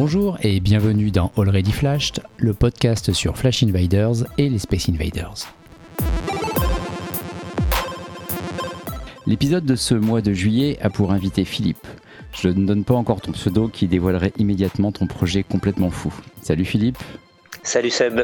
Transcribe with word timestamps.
Bonjour 0.00 0.38
et 0.42 0.60
bienvenue 0.60 1.10
dans 1.10 1.32
Already 1.36 1.72
Flashed, 1.72 2.22
le 2.36 2.54
podcast 2.54 3.12
sur 3.12 3.36
Flash 3.36 3.64
Invaders 3.64 4.26
et 4.38 4.48
les 4.48 4.60
Space 4.60 4.88
Invaders. 4.88 5.52
L'épisode 9.26 9.64
de 9.64 9.74
ce 9.74 9.96
mois 9.96 10.20
de 10.20 10.32
juillet 10.32 10.78
a 10.82 10.88
pour 10.88 11.10
invité 11.10 11.44
Philippe. 11.44 11.84
Je 12.30 12.46
ne 12.46 12.64
donne 12.64 12.84
pas 12.84 12.94
encore 12.94 13.20
ton 13.20 13.32
pseudo 13.32 13.66
qui 13.66 13.88
dévoilerait 13.88 14.32
immédiatement 14.38 14.92
ton 14.92 15.08
projet 15.08 15.42
complètement 15.42 15.90
fou. 15.90 16.14
Salut 16.42 16.64
Philippe. 16.64 16.98
Salut 17.64 17.90
Seb. 17.90 18.20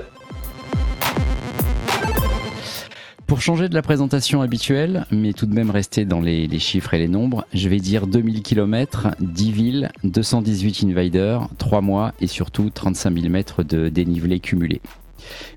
Pour 3.34 3.42
changer 3.42 3.68
de 3.68 3.74
la 3.74 3.82
présentation 3.82 4.42
habituelle, 4.42 5.06
mais 5.10 5.32
tout 5.32 5.46
de 5.46 5.54
même 5.56 5.72
rester 5.72 6.04
dans 6.04 6.20
les, 6.20 6.48
chiffres 6.60 6.94
et 6.94 6.98
les 6.98 7.08
nombres, 7.08 7.44
je 7.52 7.68
vais 7.68 7.80
dire 7.80 8.06
2000 8.06 8.42
km, 8.42 9.08
10 9.18 9.50
villes, 9.50 9.90
218 10.04 10.84
invaders, 10.84 11.48
3 11.58 11.80
mois 11.80 12.14
et 12.20 12.28
surtout 12.28 12.70
35 12.70 13.12
000 13.12 13.28
mètres 13.30 13.64
de 13.64 13.88
dénivelé 13.88 14.38
cumulé. 14.38 14.80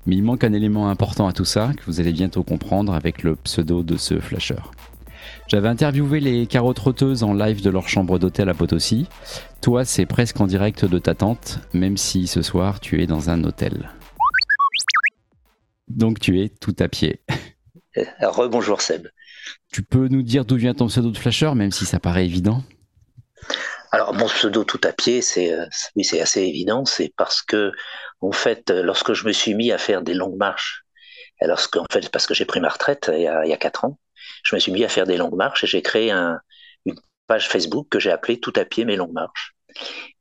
Mais 0.06 0.16
il 0.16 0.24
manque 0.24 0.42
un 0.42 0.54
élément 0.54 0.88
important 0.88 1.28
à 1.28 1.32
tout 1.32 1.44
ça 1.44 1.70
que 1.76 1.84
vous 1.86 2.00
allez 2.00 2.10
bientôt 2.12 2.42
comprendre 2.42 2.94
avec 2.94 3.22
le 3.22 3.36
pseudo 3.36 3.84
de 3.84 3.96
ce 3.96 4.18
flasher. 4.18 4.58
J'avais 5.46 5.68
interviewé 5.68 6.18
les 6.18 6.48
carottes 6.48 7.22
en 7.22 7.32
live 7.32 7.62
de 7.62 7.70
leur 7.70 7.88
chambre 7.88 8.18
d'hôtel 8.18 8.48
à 8.48 8.54
Potosi. 8.54 9.06
Toi, 9.60 9.84
c'est 9.84 10.04
presque 10.04 10.40
en 10.40 10.48
direct 10.48 10.84
de 10.84 10.98
ta 10.98 11.14
tente, 11.14 11.60
même 11.72 11.96
si 11.96 12.26
ce 12.26 12.42
soir 12.42 12.80
tu 12.80 13.00
es 13.00 13.06
dans 13.06 13.30
un 13.30 13.44
hôtel. 13.44 13.88
Donc 15.86 16.18
tu 16.18 16.40
es 16.40 16.48
tout 16.48 16.74
à 16.80 16.88
pied. 16.88 17.20
Euh, 17.98 18.04
rebonjour 18.30 18.80
Seb. 18.80 19.08
Tu 19.72 19.82
peux 19.82 20.08
nous 20.08 20.22
dire 20.22 20.44
d'où 20.44 20.56
vient 20.56 20.74
ton 20.74 20.86
pseudo 20.86 21.10
de 21.10 21.18
flasher, 21.18 21.52
même 21.54 21.72
si 21.72 21.84
ça 21.84 21.98
paraît 21.98 22.24
évident 22.24 22.62
alors 23.90 24.12
mon 24.12 24.26
pseudo 24.26 24.64
tout 24.64 24.80
à 24.84 24.92
pied, 24.92 25.22
c'est 25.22 25.50
euh, 25.50 25.64
oui, 25.96 26.04
c'est 26.04 26.20
assez 26.20 26.42
évident, 26.42 26.84
c'est 26.84 27.10
parce 27.16 27.40
que 27.40 27.72
en 28.20 28.32
fait, 28.32 28.70
euh, 28.70 28.82
lorsque 28.82 29.14
je 29.14 29.26
me 29.26 29.32
suis 29.32 29.54
mis 29.54 29.72
à 29.72 29.78
faire 29.78 30.02
des 30.02 30.12
longues 30.12 30.36
marches, 30.36 30.84
lorsque 31.40 31.76
en 31.76 31.86
fait 31.90 32.10
parce 32.10 32.26
que 32.26 32.34
j'ai 32.34 32.44
pris 32.44 32.60
ma 32.60 32.68
retraite 32.68 33.10
il 33.14 33.22
y 33.22 33.26
a, 33.26 33.46
il 33.46 33.48
y 33.48 33.52
a 33.54 33.56
quatre 33.56 33.86
ans, 33.86 33.98
je 34.42 34.54
me 34.54 34.60
suis 34.60 34.72
mis 34.72 34.84
à 34.84 34.88
faire 34.88 35.06
des 35.06 35.16
longues 35.16 35.36
marches 35.36 35.64
et 35.64 35.66
j'ai 35.66 35.80
créé 35.80 36.10
un, 36.10 36.38
une 36.84 36.96
page 37.26 37.48
Facebook 37.48 37.88
que 37.90 37.98
j'ai 37.98 38.10
appelée 38.10 38.40
Tout 38.40 38.52
à 38.56 38.64
pied 38.64 38.84
mes 38.84 38.96
longues 38.96 39.12
marches. 39.12 39.54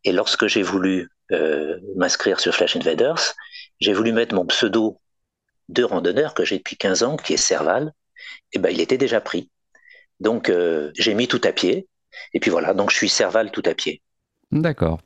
Et 0.03 0.11
lorsque 0.11 0.47
j'ai 0.47 0.61
voulu 0.61 1.09
euh, 1.31 1.77
m'inscrire 1.95 2.39
sur 2.39 2.53
Flash 2.53 2.75
Invaders, 2.75 3.33
j'ai 3.79 3.93
voulu 3.93 4.11
mettre 4.11 4.35
mon 4.35 4.45
pseudo 4.45 5.01
de 5.69 5.83
randonneur 5.83 6.33
que 6.33 6.45
j'ai 6.45 6.57
depuis 6.57 6.77
15 6.77 7.03
ans, 7.03 7.17
qui 7.17 7.33
est 7.33 7.37
Serval, 7.37 7.93
et 8.53 8.59
ben 8.59 8.69
il 8.69 8.81
était 8.81 8.97
déjà 8.97 9.21
pris. 9.21 9.49
Donc 10.19 10.49
euh, 10.49 10.91
j'ai 10.95 11.13
mis 11.13 11.27
tout 11.27 11.41
à 11.43 11.51
pied, 11.51 11.87
et 12.33 12.39
puis 12.39 12.51
voilà, 12.51 12.73
donc 12.73 12.91
je 12.91 12.95
suis 12.95 13.09
Serval 13.09 13.51
tout 13.51 13.63
à 13.65 13.73
pied. 13.73 14.01
D'accord. 14.51 14.99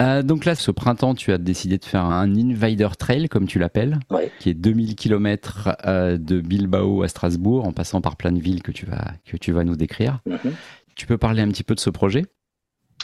Euh, 0.00 0.22
donc 0.22 0.44
là, 0.44 0.54
ce 0.54 0.70
printemps, 0.70 1.14
tu 1.14 1.32
as 1.32 1.38
décidé 1.38 1.78
de 1.78 1.84
faire 1.84 2.04
un 2.04 2.34
Invader 2.34 2.88
Trail, 2.98 3.28
comme 3.28 3.46
tu 3.46 3.58
l'appelles, 3.58 3.98
qui 4.40 4.50
est 4.50 4.54
2000 4.54 4.96
km 4.96 5.76
euh, 5.86 6.16
de 6.16 6.40
Bilbao 6.40 7.02
à 7.02 7.08
Strasbourg, 7.08 7.66
en 7.66 7.72
passant 7.72 8.00
par 8.00 8.16
plein 8.16 8.32
de 8.32 8.40
villes 8.40 8.62
que 8.62 8.72
tu 8.72 8.86
vas, 8.86 9.12
que 9.24 9.36
tu 9.36 9.52
vas 9.52 9.64
nous 9.64 9.76
décrire. 9.76 10.20
Mhm. 10.26 10.54
Tu 10.96 11.06
peux 11.06 11.18
parler 11.18 11.42
un 11.42 11.48
petit 11.48 11.64
peu 11.64 11.74
de 11.74 11.80
ce 11.80 11.90
projet? 11.90 12.24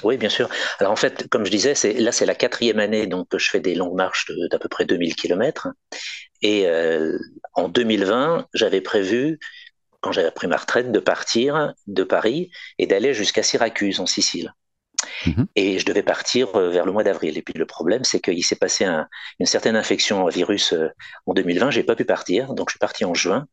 Oui, 0.04 0.16
bien 0.16 0.28
sûr. 0.28 0.48
Alors 0.78 0.92
en 0.92 0.96
fait, 0.96 1.28
comme 1.28 1.44
je 1.44 1.50
disais, 1.50 1.74
c'est, 1.74 1.94
là 1.94 2.12
c'est 2.12 2.26
la 2.26 2.34
quatrième 2.34 2.78
année 2.78 3.06
donc 3.06 3.28
que 3.28 3.38
je 3.38 3.50
fais 3.50 3.60
des 3.60 3.74
longues 3.74 3.96
marches 3.96 4.30
d'à 4.50 4.58
peu 4.58 4.68
près 4.68 4.84
2000 4.84 5.14
km. 5.16 5.68
Et 6.42 6.66
euh, 6.66 7.18
en 7.54 7.68
2020, 7.68 8.46
j'avais 8.54 8.80
prévu, 8.80 9.38
quand 10.00 10.12
j'avais 10.12 10.30
pris 10.30 10.46
ma 10.46 10.56
retraite, 10.56 10.90
de 10.92 11.00
partir 11.00 11.74
de 11.86 12.02
Paris 12.02 12.50
et 12.78 12.86
d'aller 12.86 13.14
jusqu'à 13.14 13.42
Syracuse 13.42 14.00
en 14.00 14.06
Sicile. 14.06 14.54
Mhm. 15.26 15.46
Et 15.56 15.78
je 15.78 15.86
devais 15.86 16.02
partir 16.02 16.54
euh, 16.56 16.70
vers 16.70 16.84
le 16.84 16.92
mois 16.92 17.04
d'avril. 17.04 17.36
Et 17.38 17.42
puis 17.42 17.54
le 17.54 17.66
problème, 17.66 18.04
c'est 18.04 18.20
qu'il 18.20 18.44
s'est 18.44 18.56
passé 18.56 18.86
une 19.38 19.46
certaine 19.46 19.76
infection 19.76 20.24
au 20.24 20.30
virus 20.30 20.72
euh, 20.72 20.88
en 21.26 21.34
2020. 21.34 21.70
J'ai 21.70 21.82
pas 21.82 21.96
pu 21.96 22.04
partir, 22.04 22.54
donc 22.54 22.68
je 22.68 22.72
suis 22.72 22.78
parti 22.78 23.04
en 23.04 23.14
juin. 23.14 23.46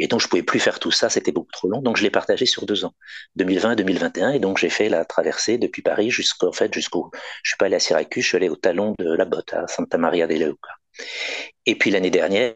Et 0.00 0.08
donc, 0.08 0.20
je 0.20 0.28
pouvais 0.28 0.42
plus 0.42 0.58
faire 0.58 0.80
tout 0.80 0.90
ça, 0.90 1.10
c'était 1.10 1.30
beaucoup 1.30 1.52
trop 1.52 1.68
long. 1.68 1.82
Donc, 1.82 1.98
je 1.98 2.02
l'ai 2.02 2.10
partagé 2.10 2.46
sur 2.46 2.64
deux 2.64 2.86
ans, 2.86 2.94
2020 3.36 3.72
et 3.72 3.76
2021. 3.76 4.30
Et 4.30 4.38
donc, 4.38 4.56
j'ai 4.56 4.70
fait 4.70 4.88
la 4.88 5.04
traversée 5.04 5.58
depuis 5.58 5.82
Paris 5.82 6.10
jusqu'au, 6.10 6.52
fait, 6.52 6.72
jusqu'au, 6.72 7.10
je 7.42 7.50
suis 7.50 7.58
pas 7.58 7.66
allé 7.66 7.76
à 7.76 7.80
Syracuse, 7.80 8.22
je 8.24 8.28
suis 8.28 8.36
allé 8.36 8.48
au 8.48 8.56
talon 8.56 8.94
de 8.98 9.14
la 9.14 9.26
botte, 9.26 9.52
à 9.52 9.68
Santa 9.68 9.98
Maria 9.98 10.26
de 10.26 10.34
Leuca. 10.34 10.70
Et 11.66 11.76
puis, 11.76 11.90
l'année 11.90 12.10
dernière, 12.10 12.54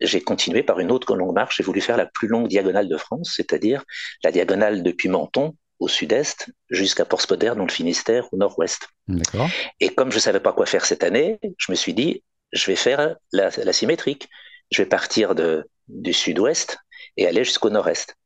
j'ai 0.00 0.20
continué 0.22 0.64
par 0.64 0.80
une 0.80 0.90
autre 0.90 1.14
longue 1.14 1.34
marche. 1.34 1.58
J'ai 1.58 1.62
voulu 1.62 1.80
faire 1.80 1.96
la 1.96 2.06
plus 2.06 2.26
longue 2.26 2.48
diagonale 2.48 2.88
de 2.88 2.96
France, 2.96 3.32
c'est-à-dire 3.36 3.84
la 4.24 4.32
diagonale 4.32 4.82
depuis 4.82 5.08
Menton, 5.08 5.54
au 5.78 5.86
sud-est, 5.86 6.50
jusqu'à 6.68 7.04
Port-Spoder, 7.04 7.52
dans 7.56 7.64
le 7.64 7.70
Finistère, 7.70 8.26
au 8.32 8.36
nord-ouest. 8.36 8.88
D'accord. 9.06 9.48
Et 9.78 9.90
comme 9.90 10.10
je 10.10 10.18
savais 10.18 10.40
pas 10.40 10.52
quoi 10.52 10.66
faire 10.66 10.84
cette 10.84 11.04
année, 11.04 11.38
je 11.58 11.70
me 11.70 11.76
suis 11.76 11.94
dit, 11.94 12.24
je 12.52 12.66
vais 12.66 12.76
faire 12.76 13.14
la, 13.32 13.50
la 13.56 13.72
symétrique. 13.72 14.28
Je 14.72 14.82
vais 14.82 14.88
partir 14.88 15.34
de, 15.34 15.68
du 15.92 16.12
sud-ouest 16.12 16.78
et 17.16 17.26
aller 17.26 17.44
jusqu'au 17.44 17.70
nord-est. 17.70 18.16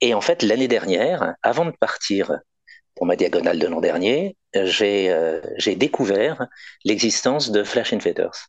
Et 0.00 0.14
en 0.14 0.20
fait, 0.20 0.42
l'année 0.42 0.68
dernière, 0.68 1.34
avant 1.42 1.64
de 1.64 1.72
partir 1.72 2.38
pour 2.94 3.06
ma 3.06 3.16
diagonale 3.16 3.58
de 3.58 3.66
l'an 3.66 3.80
dernier, 3.80 4.36
j'ai 4.54 5.10
euh, 5.10 5.40
découvert 5.76 6.46
l'existence 6.84 7.50
de 7.50 7.64
Flash 7.64 7.92
Invaders. 7.92 8.48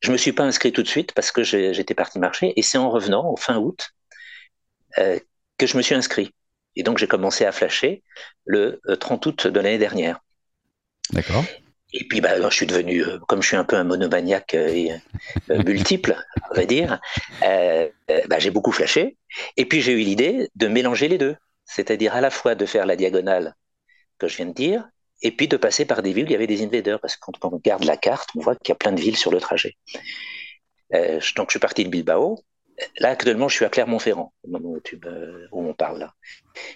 Je 0.00 0.10
me 0.10 0.16
suis 0.16 0.32
pas 0.32 0.44
inscrit 0.44 0.72
tout 0.72 0.82
de 0.82 0.88
suite 0.88 1.12
parce 1.12 1.32
que 1.32 1.42
j'étais 1.42 1.94
parti 1.94 2.18
marcher 2.18 2.52
et 2.56 2.62
c'est 2.62 2.78
en 2.78 2.90
revenant 2.90 3.30
au 3.30 3.36
fin 3.36 3.58
août 3.58 3.90
euh, 4.98 5.18
que 5.58 5.66
je 5.66 5.76
me 5.76 5.82
suis 5.82 5.94
inscrit. 5.94 6.32
Et 6.76 6.82
donc 6.82 6.98
j'ai 6.98 7.06
commencé 7.06 7.44
à 7.44 7.52
flasher 7.52 8.02
le 8.44 8.80
30 9.00 9.26
euh, 9.26 9.30
août 9.30 9.46
de 9.46 9.60
l'année 9.60 9.78
dernière. 9.78 10.20
D'accord. 11.10 11.44
Et 11.98 12.04
puis, 12.04 12.20
bah, 12.20 12.38
je 12.50 12.54
suis 12.54 12.66
devenu, 12.66 13.02
euh, 13.02 13.18
comme 13.26 13.42
je 13.42 13.48
suis 13.48 13.56
un 13.56 13.64
peu 13.64 13.76
un 13.76 13.84
monomaniaque 13.84 14.54
euh, 14.54 14.98
euh, 15.50 15.62
multiple, 15.64 16.14
on 16.50 16.54
va 16.54 16.66
dire, 16.66 17.00
bah, 17.40 18.38
j'ai 18.38 18.50
beaucoup 18.50 18.72
flashé. 18.72 19.16
Et 19.56 19.64
puis, 19.64 19.80
j'ai 19.80 19.92
eu 19.92 20.04
l'idée 20.04 20.50
de 20.54 20.68
mélanger 20.68 21.08
les 21.08 21.16
deux. 21.16 21.36
C'est-à-dire 21.64 22.14
à 22.14 22.20
la 22.20 22.30
fois 22.30 22.54
de 22.54 22.66
faire 22.66 22.86
la 22.86 22.96
diagonale 22.96 23.54
que 24.18 24.28
je 24.28 24.36
viens 24.36 24.46
de 24.46 24.52
dire, 24.52 24.86
et 25.22 25.30
puis 25.32 25.48
de 25.48 25.56
passer 25.56 25.86
par 25.86 26.02
des 26.02 26.12
villes 26.12 26.26
où 26.26 26.28
il 26.28 26.32
y 26.32 26.36
avait 26.36 26.46
des 26.46 26.62
invaders. 26.62 27.00
Parce 27.00 27.16
que 27.16 27.20
quand 27.20 27.44
on 27.44 27.48
regarde 27.48 27.84
la 27.84 27.96
carte, 27.96 28.28
on 28.36 28.40
voit 28.40 28.56
qu'il 28.56 28.68
y 28.68 28.72
a 28.72 28.76
plein 28.76 28.92
de 28.92 29.00
villes 29.00 29.16
sur 29.16 29.30
le 29.30 29.40
trajet. 29.40 29.74
donc, 30.92 31.48
je 31.48 31.50
suis 31.50 31.58
parti 31.58 31.84
de 31.84 31.88
Bilbao. 31.88 32.38
Là, 32.98 33.08
actuellement, 33.08 33.48
je 33.48 33.56
suis 33.56 33.64
à 33.64 33.70
Clermont-Ferrand, 33.70 34.34
au 34.44 34.50
moment 34.50 34.68
où, 34.68 34.80
où 35.52 35.68
on 35.68 35.72
parle 35.72 36.00
là. 36.00 36.12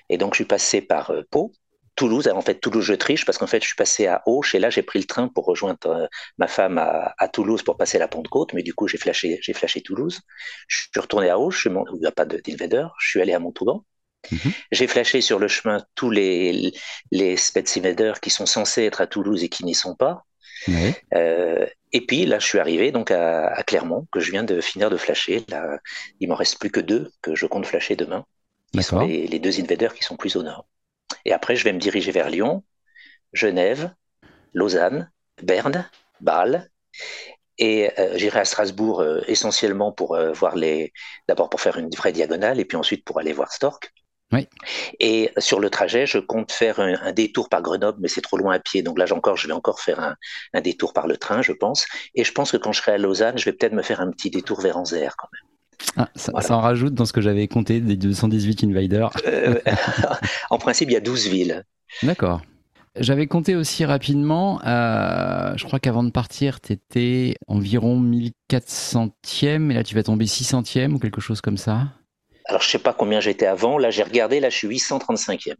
Et 0.09 0.17
donc, 0.17 0.33
je 0.33 0.37
suis 0.37 0.47
passé 0.47 0.81
par 0.81 1.13
Pau, 1.31 1.53
Toulouse. 2.01 2.27
En 2.29 2.41
fait, 2.41 2.55
Toulouse, 2.55 2.83
je 2.83 2.95
triche 2.95 3.27
parce 3.27 3.37
qu'en 3.37 3.47
fait, 3.47 3.61
je 3.61 3.67
suis 3.67 3.77
passé 3.77 4.07
à 4.07 4.23
Auch 4.25 4.55
et 4.55 4.59
là, 4.59 4.71
j'ai 4.71 4.81
pris 4.81 4.99
le 4.99 5.05
train 5.05 5.29
pour 5.29 5.45
rejoindre 5.45 5.87
euh, 5.87 6.07
ma 6.39 6.49
femme 6.49 6.79
à, 6.79 7.29
Toulouse 7.29 7.63
pour 7.63 7.77
passer 7.77 7.99
la 7.99 8.09
Pente-Côte. 8.09 8.55
Mais 8.55 8.63
du 8.63 8.73
coup, 8.73 8.89
j'ai 8.89 8.97
flashé, 8.97 9.39
j'ai 9.43 9.53
flashé 9.53 9.83
Toulouse. 9.83 10.23
Je 10.67 10.79
suis 10.81 10.99
retourné 10.99 11.29
à 11.29 11.39
Auch, 11.39 11.67
où 11.67 11.97
il 11.97 12.01
n'y 12.01 12.07
a 12.07 12.11
pas 12.11 12.25
d'invader. 12.25 12.87
Je 12.99 13.09
suis 13.11 13.21
allé 13.21 13.35
à 13.35 13.39
Montauban. 13.39 13.85
Mhm. 14.33 14.53
J'ai 14.73 14.87
flashé 14.87 15.21
sur 15.21 15.39
le 15.39 15.47
chemin 15.47 15.85
tous 15.95 16.11
les, 16.11 16.73
les 17.11 17.37
invaders 17.77 18.21
qui 18.21 18.31
sont 18.31 18.47
censés 18.47 18.85
être 18.85 19.03
à 19.03 19.07
Toulouse 19.07 19.45
et 19.45 19.51
qui 19.51 19.67
n'y 19.67 19.75
sont 19.75 19.95
pas. 19.95 20.25
Euh, 21.15 21.67
et 21.93 22.07
puis 22.07 22.25
là, 22.25 22.39
je 22.39 22.47
suis 22.47 22.61
arrivé 22.61 22.93
donc 22.93 23.11
à, 23.11 23.63
Clermont, 23.67 24.07
que 24.11 24.21
je 24.21 24.31
viens 24.31 24.45
de 24.45 24.63
finir 24.63 24.89
de 24.89 24.97
flasher. 24.97 25.45
Là, 25.49 25.79
il 26.19 26.31
m'en 26.31 26.35
reste 26.35 26.59
plus 26.59 26.71
que 26.71 26.81
deux 26.81 27.13
que 27.21 27.35
je 27.35 27.45
compte 27.45 27.67
flasher 27.67 27.95
demain. 27.95 28.25
Qui 28.73 28.83
sont 28.83 29.01
les, 29.01 29.27
les, 29.27 29.39
deux 29.39 29.61
invaders 29.61 29.93
qui 29.93 30.03
sont 30.03 30.17
plus 30.17 30.37
au 30.37 30.43
nord. 30.43 30.65
Et 31.25 31.33
après, 31.33 31.57
je 31.57 31.65
vais 31.65 31.73
me 31.73 31.79
diriger 31.79 32.13
vers 32.13 32.31
Lyon, 32.31 32.65
Genève, 33.33 33.95
Lausanne, 34.55 35.11
Berne, 35.43 35.89
Bâle. 36.21 36.71
Et 37.59 37.91
euh, 37.99 38.17
j'irai 38.17 38.41
à 38.41 38.45
Strasbourg 38.45 39.01
euh, 39.01 39.21
essentiellement 39.27 39.93
pour 39.93 40.15
euh, 40.15 40.33
voir 40.33 40.57
les, 40.57 40.93
d'abord 41.29 41.51
pour 41.51 41.61
faire 41.61 41.79
une 41.79 41.91
vraie 41.91 42.13
diagonale 42.13 42.59
et 42.59 42.65
puis 42.65 42.77
ensuite 42.77 43.05
pour 43.05 43.19
aller 43.19 43.33
voir 43.33 43.53
Stork. 43.53 43.93
Oui. 44.33 44.49
Et 45.01 45.33
sur 45.39 45.59
le 45.59 45.71
trajet, 45.71 46.07
je 46.07 46.19
compte 46.19 46.53
faire 46.53 46.79
un, 46.79 47.13
détour 47.13 47.49
par 47.49 47.63
Grenoble, 47.63 47.99
mais 48.01 48.07
c'est 48.07 48.21
trop 48.21 48.39
loin 48.39 48.55
à 48.55 48.59
pied. 48.61 48.83
Donc 48.83 48.97
là, 48.97 49.05
encore, 49.13 49.37
je 49.37 49.49
vais 49.49 49.53
encore 49.53 49.81
faire 49.81 49.99
un, 49.99 50.15
un, 50.55 50.61
détour 50.61 50.93
par 50.93 51.09
le 51.09 51.17
train, 51.17 51.43
je 51.43 51.53
pense. 51.53 51.87
Et 52.15 52.23
je 52.23 52.31
pense 52.33 52.53
que 52.53 52.57
quand 52.57 52.71
je 52.71 52.81
serai 52.81 52.93
à 52.93 52.99
Lausanne, 52.99 53.37
je 53.39 53.45
vais 53.45 53.53
peut-être 53.53 53.73
me 53.73 53.83
faire 53.83 54.01
un 54.01 54.11
petit 54.13 54.31
détour 54.31 54.61
vers 54.61 54.77
Anzer 54.77 55.17
quand 55.19 55.29
même. 55.33 55.40
Ah, 55.97 56.09
ça, 56.15 56.33
en 56.57 56.61
rajoute 56.61 56.95
dans 56.95 57.05
ce 57.05 57.13
que 57.13 57.21
j'avais 57.21 57.49
compté 57.49 57.81
des 57.81 57.97
218 57.97 58.65
invaders. 58.65 59.11
Euh, 59.27 59.59
en 60.51 60.59
principe, 60.59 60.91
il 60.91 60.93
y 60.93 60.97
a 60.97 61.01
12 61.01 61.29
villes. 61.29 61.65
D'accord. 62.03 62.43
J'avais 62.97 63.29
compté 63.29 63.55
aussi 63.55 63.85
rapidement, 63.85 64.61
euh, 64.67 65.53
je 65.57 65.65
crois 65.65 65.79
qu'avant 65.79 66.03
de 66.03 66.11
partir, 66.11 66.61
tu 66.61 66.73
étais 66.73 67.37
environ 67.47 68.01
1400e, 68.01 69.71
et 69.71 69.75
là 69.75 69.85
tu 69.85 69.95
vas 69.95 70.03
tomber 70.03 70.25
600e 70.25 70.93
ou 70.95 70.99
quelque 70.99 71.21
chose 71.21 71.41
comme 71.41 71.57
ça 71.57 71.87
Alors 72.47 72.63
je 72.63 72.69
sais 72.69 72.81
pas 72.81 72.93
combien 72.93 73.21
j'étais 73.21 73.47
avant, 73.47 73.79
là 73.79 73.91
j'ai 73.91 74.03
regardé, 74.03 74.41
là 74.41 74.51
je 74.51 74.57
suis 74.57 74.69
835e 74.69 75.55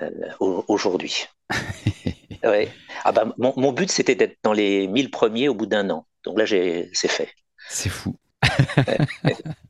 euh, 0.00 0.10
aujourd'hui. 0.40 1.26
ouais. 2.42 2.70
ah 3.04 3.12
bah, 3.12 3.34
mon, 3.36 3.52
mon 3.58 3.72
but 3.72 3.90
c'était 3.90 4.14
d'être 4.14 4.38
dans 4.42 4.54
les 4.54 4.88
1000 4.88 5.10
premiers 5.10 5.50
au 5.50 5.54
bout 5.54 5.66
d'un 5.66 5.90
an, 5.90 6.06
donc 6.24 6.38
là 6.38 6.46
c'est 6.46 7.08
fait. 7.08 7.28
C'est 7.68 7.90
fou. 7.90 8.16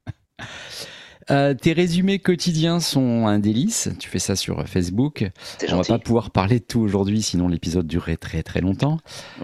Euh, 1.30 1.54
tes 1.54 1.72
résumés 1.72 2.20
quotidiens 2.20 2.78
sont 2.78 3.26
un 3.26 3.40
délice. 3.40 3.88
Tu 3.98 4.08
fais 4.08 4.20
ça 4.20 4.36
sur 4.36 4.66
Facebook. 4.68 5.28
On 5.68 5.76
va 5.78 5.82
pas 5.82 5.98
pouvoir 5.98 6.30
parler 6.30 6.60
de 6.60 6.64
tout 6.64 6.78
aujourd'hui, 6.80 7.20
sinon 7.20 7.48
l'épisode 7.48 7.86
durerait 7.86 8.16
très 8.16 8.44
très 8.44 8.60
longtemps. 8.60 8.98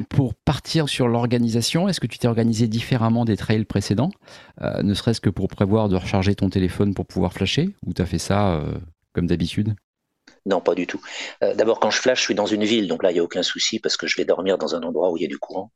Pour 0.08 0.34
partir 0.34 0.88
sur 0.88 1.08
l'organisation, 1.08 1.88
est-ce 1.88 1.98
que 1.98 2.06
tu 2.06 2.18
t'es 2.18 2.28
organisé 2.28 2.68
différemment 2.68 3.24
des 3.24 3.36
trails 3.36 3.64
précédents? 3.64 4.12
Euh, 4.60 4.82
Ne 4.82 4.94
serait-ce 4.94 5.20
que 5.20 5.30
pour 5.30 5.48
prévoir 5.48 5.88
de 5.88 5.96
recharger 5.96 6.34
ton 6.36 6.50
téléphone 6.50 6.94
pour 6.94 7.06
pouvoir 7.06 7.32
flasher? 7.32 7.70
Ou 7.84 7.92
tu 7.94 8.02
as 8.02 8.06
fait 8.06 8.18
ça 8.18 8.52
euh, 8.54 8.78
comme 9.12 9.26
d'habitude? 9.26 9.74
Non, 10.44 10.60
pas 10.60 10.74
du 10.74 10.86
tout. 10.86 11.00
Euh, 11.44 11.54
d'abord, 11.54 11.78
quand 11.78 11.90
je 11.90 12.00
flash, 12.00 12.18
je 12.18 12.24
suis 12.24 12.34
dans 12.34 12.46
une 12.46 12.64
ville, 12.64 12.88
donc 12.88 13.02
là, 13.02 13.10
il 13.10 13.14
n'y 13.14 13.20
a 13.20 13.22
aucun 13.22 13.44
souci 13.44 13.78
parce 13.78 13.96
que 13.96 14.08
je 14.08 14.16
vais 14.16 14.24
dormir 14.24 14.58
dans 14.58 14.74
un 14.74 14.82
endroit 14.82 15.10
où 15.10 15.16
il 15.16 15.22
y 15.22 15.24
a 15.24 15.28
du 15.28 15.38
courant. 15.38 15.70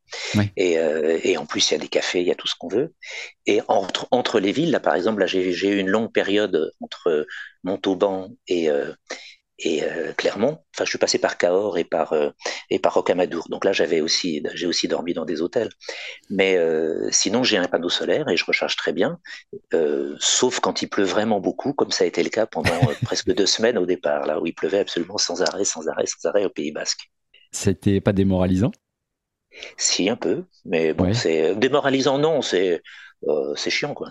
Euh, 0.59 1.21
et, 1.23 1.37
en 1.37 1.47
plus, 1.47 1.71
il 1.71 1.75
y 1.75 1.77
a 1.77 1.81
des 1.81 1.89
cafés, 1.89 2.21
il 2.21 2.27
y 2.27 2.33
a 2.33 2.35
tout 2.35 2.49
ce 2.49 2.55
qu'on 2.59 2.69
veut. 2.69 2.93
Et 3.47 3.61
entre, 3.69 4.09
entre 4.11 4.41
les 4.41 4.51
villes, 4.51 4.73
là, 4.73 4.81
par 4.81 4.95
exemple, 4.95 5.21
là, 5.21 5.27
j'ai 5.27 5.69
eu 5.69 5.79
une 5.79 5.89
longue 5.89 6.13
période 6.13 6.73
entre 6.81 7.27
Montauban 7.63 8.31
et, 8.49 8.69
euh, 8.71 8.93
et 9.59 9.83
euh, 9.85 10.13
Clermont. 10.13 10.59
Enfin, 10.75 10.85
je 10.85 10.91
suis 10.91 10.99
passé 10.99 11.19
par 11.19 11.39
Cahors 11.39 11.79
et 11.79 11.85
par 11.85 12.13
euh, 12.13 12.31
et 12.71 12.79
par 12.79 12.95
Rocamadour. 12.95 13.49
Donc 13.49 13.65
là, 13.65 13.73
j'avais 13.73 14.01
aussi 14.01 14.43
j'ai 14.55 14.67
aussi 14.67 14.89
dormi 14.89 15.15
dans 15.15 15.25
des 15.25 15.41
hôtels. 15.41 15.71
Mais 16.31 16.57
euh, 16.57 17.09
sinon, 17.11 17.43
j'ai 17.43 17.57
un 17.57 17.67
panneau 17.67 17.89
solaire 17.89 18.29
et 18.29 18.37
je 18.37 18.45
recharge 18.45 18.77
très 18.77 18.93
bien, 18.93 19.19
sauf 20.19 20.61
quand 20.61 20.83
il 20.83 20.89
pleut 20.89 21.05
vraiment 21.05 21.41
beaucoup, 21.41 21.73
comme 21.73 21.91
ça 21.91 22.05
a 22.05 22.07
été 22.07 22.23
le 22.23 22.31
cas 22.31 22.47
pendant 22.47 22.71
presque 23.05 23.33
deux 23.33 23.47
semaines 23.47 23.79
au 23.79 23.87
départ, 23.87 24.27
là 24.27 24.41
où 24.41 24.47
il 24.47 24.55
pleuvait 24.55 24.81
absolument 24.81 25.19
sans 25.19 25.43
arrêt, 25.43 25.65
sans 25.65 25.89
arrêt, 25.89 26.07
sans 26.07 26.29
arrêt 26.29 26.45
au 26.45 26.51
Pays 26.51 26.73
Basque. 26.73 27.11
C'était 27.53 28.01
pas 28.01 28.13
démoralisant? 28.13 28.73
Si 29.79 30.11
un 30.11 30.17
peu, 30.17 30.45
mais 30.67 30.93
bon, 30.93 31.15
c'est 31.15 31.57
démoralisant 31.57 32.19
non, 32.19 32.43
c'est 32.43 32.83
c'est 33.55 33.71
chiant 33.71 33.95
quoi. 33.95 34.09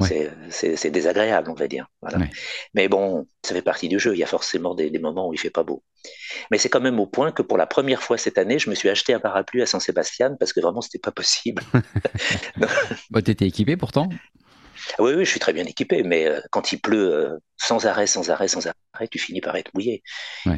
C'est 0.00 0.90
désagréable, 0.90 1.50
on 1.50 1.54
va 1.54 1.68
dire. 1.68 1.86
Mais 2.74 2.88
bon, 2.88 3.26
ça 3.42 3.54
fait 3.54 3.62
partie 3.62 3.88
du 3.88 3.98
jeu. 3.98 4.14
Il 4.14 4.18
y 4.18 4.24
a 4.24 4.26
forcément 4.26 4.74
des, 4.74 4.90
moments 4.98 5.28
où 5.28 5.34
il 5.34 5.38
fait 5.38 5.50
pas 5.50 5.64
beau. 5.64 5.82
Mais 6.50 6.58
c'est 6.58 6.68
quand 6.68 6.80
même 6.80 7.00
au 7.00 7.06
point 7.06 7.32
que 7.32 7.42
pour 7.42 7.58
la 7.58 7.66
première 7.66 8.02
fois 8.02 8.18
cette 8.18 8.38
année, 8.38 8.58
je 8.58 8.70
me 8.70 8.74
suis 8.74 8.88
acheté 8.88 9.14
un 9.14 9.20
parapluie 9.20 9.62
à 9.62 9.66
Saint-Sébastien 9.66 10.36
parce 10.38 10.52
que 10.52 10.60
vraiment, 10.60 10.80
c'était 10.80 10.98
pas 10.98 11.12
possible. 11.12 11.62
bah, 13.10 13.22
tu 13.22 13.30
étais 13.30 13.46
équipé 13.46 13.76
pourtant 13.76 14.08
oui, 14.98 15.12
oui, 15.14 15.24
je 15.24 15.30
suis 15.30 15.40
très 15.40 15.52
bien 15.52 15.64
équipé, 15.64 16.02
mais 16.02 16.26
euh, 16.26 16.40
quand 16.50 16.72
il 16.72 16.80
pleut 16.80 17.12
euh, 17.12 17.38
sans 17.56 17.86
arrêt, 17.86 18.06
sans 18.06 18.30
arrêt, 18.30 18.48
sans 18.48 18.66
arrêt, 18.66 19.08
tu 19.10 19.18
finis 19.18 19.40
par 19.40 19.56
être 19.56 19.72
mouillé. 19.74 20.02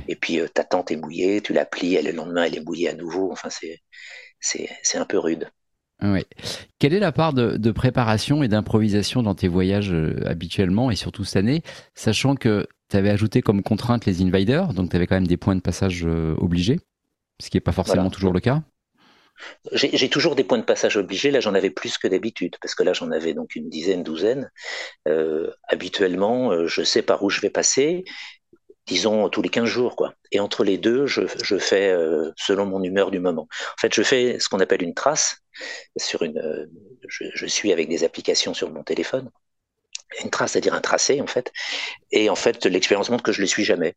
Et 0.09 0.17
puis 0.17 0.41
euh, 0.41 0.49
ta 0.49 0.65
tente 0.65 0.91
est 0.91 0.97
mouillée, 0.97 1.41
tu 1.41 1.53
la 1.53 1.65
plies, 1.65 1.97
et 1.97 2.03
le 2.03 2.13
lendemain, 2.13 2.45
elle 2.45 2.57
est 2.57 2.65
mouillée 2.65 2.89
à 2.91 2.95
nouveau. 2.95 3.33
Enfin, 3.33 3.49
c'est 3.51 4.99
un 4.99 5.07
peu 5.07 5.19
rude. 5.19 5.51
Oui. 6.03 6.23
Quelle 6.79 6.95
est 6.95 7.01
la 7.01 7.13
part 7.13 7.33
de, 7.33 7.71
préparation 7.73 8.43
et 8.43 8.49
d'improvisation 8.49 9.23
dans 9.23 9.35
tes 9.35 9.49
voyages 9.49 9.93
euh, 9.93 10.23
habituellement 10.27 10.91
et 10.91 10.97
surtout 10.97 11.25
cette 11.25 11.37
année, 11.37 11.63
sachant 11.95 12.35
que 12.35 12.67
tu 12.89 12.97
avais 12.97 13.11
ajouté 13.11 13.43
comme 13.43 13.63
contrainte 13.63 14.07
les 14.07 14.23
invaders, 14.23 14.73
donc 14.75 14.91
tu 14.91 14.97
avais 14.97 15.07
quand 15.07 15.17
même 15.17 15.27
des 15.27 15.37
points 15.37 15.57
de 15.57 15.61
passage 15.61 16.05
euh, 16.07 16.35
obligés, 16.39 16.79
ce 17.41 17.51
qui 17.51 17.57
n'est 17.57 17.63
pas 17.63 17.73
forcément 17.73 18.11
toujours 18.11 18.33
le 18.33 18.41
cas? 18.41 18.63
J'ai 19.73 20.09
toujours 20.09 20.35
des 20.35 20.43
points 20.43 20.59
de 20.59 20.65
passage 20.65 20.97
obligés. 20.97 21.31
Là, 21.31 21.39
j'en 21.39 21.55
avais 21.55 21.71
plus 21.71 21.97
que 21.97 22.09
d'habitude, 22.09 22.57
parce 22.61 22.75
que 22.75 22.83
là, 22.83 22.93
j'en 22.93 23.13
avais 23.13 23.35
donc 23.35 23.55
une 23.55 23.69
dizaine, 23.69 24.03
douzaine. 24.03 24.51
Euh, 25.07 25.53
habituellement, 25.69 26.67
je 26.67 26.83
sais 26.83 27.03
par 27.03 27.23
où 27.23 27.31
je 27.31 27.41
vais 27.41 27.51
passer 27.51 28.03
disons 28.89 29.29
tous 29.29 29.43
les 29.43 29.49
15 29.49 29.67
jours 29.67 29.95
quoi. 29.95 30.15
Et 30.33 30.41
entre 30.41 30.65
les 30.65 30.79
deux, 30.79 31.07
je, 31.07 31.23
je 31.43 31.59
fais 31.59 31.91
euh, 31.91 32.33
selon 32.37 32.67
mon 32.67 32.83
humeur 32.83 33.11
du 33.11 33.21
moment. 33.21 33.43
En 33.43 33.81
fait, 33.81 33.95
je 33.95 34.03
fais 34.03 34.41
ce 34.41 34.49
qu'on 34.49 34.61
appelle 34.61 34.83
une 34.83 34.95
trace 34.95 35.39
sur 35.97 36.23
une 36.23 36.39
euh, 36.39 36.67
je, 37.09 37.47
suis 37.47 37.73
avec 37.73 37.89
des 37.89 38.05
applications 38.05 38.55
sur 38.55 38.71
mon 38.71 38.83
téléphone. 38.83 39.31
Une 40.23 40.31
trace, 40.31 40.53
c'est-à-dire 40.53 40.75
un 40.75 40.81
tracé 40.81 41.21
en 41.21 41.27
fait. 41.27 41.53
Et 42.11 42.31
en 42.31 42.35
fait, 42.35 42.65
l'expérience 42.67 43.11
montre 43.11 43.23
que 43.23 43.33
je 43.33 43.41
le 43.41 43.47
suis 43.47 43.65
jamais. 43.65 43.95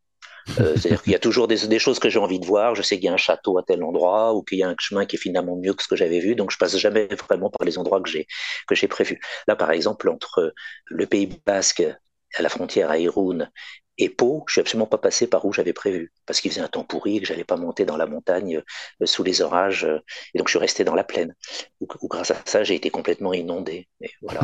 Euh, 0.59 0.75
c'est-à-dire 0.75 1.03
qu'il 1.03 1.13
y 1.13 1.15
a 1.15 1.19
toujours 1.19 1.47
des, 1.47 1.67
des 1.67 1.79
choses 1.79 1.99
que 1.99 2.09
j'ai 2.09 2.19
envie 2.19 2.39
de 2.39 2.45
voir. 2.45 2.75
Je 2.75 2.81
sais 2.81 2.95
qu'il 2.95 3.05
y 3.05 3.09
a 3.09 3.13
un 3.13 3.17
château 3.17 3.57
à 3.57 3.63
tel 3.63 3.83
endroit 3.83 4.33
ou 4.33 4.43
qu'il 4.43 4.57
y 4.57 4.63
a 4.63 4.69
un 4.69 4.75
chemin 4.79 5.05
qui 5.05 5.15
est 5.15 5.19
finalement 5.19 5.55
mieux 5.55 5.73
que 5.73 5.83
ce 5.83 5.87
que 5.87 5.95
j'avais 5.95 6.19
vu. 6.19 6.35
Donc, 6.35 6.51
je 6.51 6.57
passe 6.57 6.77
jamais 6.77 7.07
vraiment 7.07 7.49
par 7.49 7.65
les 7.65 7.77
endroits 7.77 8.01
que 8.01 8.09
j'ai 8.09 8.27
que 8.67 8.75
j'ai 8.75 8.87
prévus. 8.87 9.21
Là, 9.47 9.55
par 9.55 9.71
exemple, 9.71 10.09
entre 10.09 10.53
le 10.85 11.05
Pays 11.05 11.29
Basque 11.45 11.83
à 12.35 12.41
la 12.41 12.49
frontière 12.49 12.89
à 12.89 12.97
Irun 12.97 13.49
et 13.97 14.09
Pau, 14.09 14.43
je 14.47 14.53
suis 14.53 14.61
absolument 14.61 14.87
pas 14.87 14.97
passé 14.97 15.27
par 15.27 15.45
où 15.45 15.53
j'avais 15.53 15.73
prévu, 15.73 16.11
parce 16.25 16.41
qu'il 16.41 16.49
faisait 16.51 16.61
un 16.61 16.67
temps 16.67 16.83
pourri, 16.83 17.19
que 17.19 17.25
j'allais 17.25 17.43
pas 17.43 17.57
monter 17.57 17.85
dans 17.85 17.97
la 17.97 18.07
montagne 18.07 18.61
euh, 19.01 19.05
sous 19.05 19.23
les 19.23 19.41
orages, 19.41 19.85
euh, 19.85 19.99
et 20.33 20.37
donc 20.37 20.47
je 20.47 20.53
suis 20.53 20.59
resté 20.59 20.83
dans 20.83 20.95
la 20.95 21.03
plaine. 21.03 21.35
Ou, 21.81 21.87
grâce 22.07 22.31
à 22.31 22.41
ça, 22.45 22.63
j'ai 22.63 22.75
été 22.75 22.89
complètement 22.89 23.33
inondé. 23.33 23.87
voilà. 24.21 24.41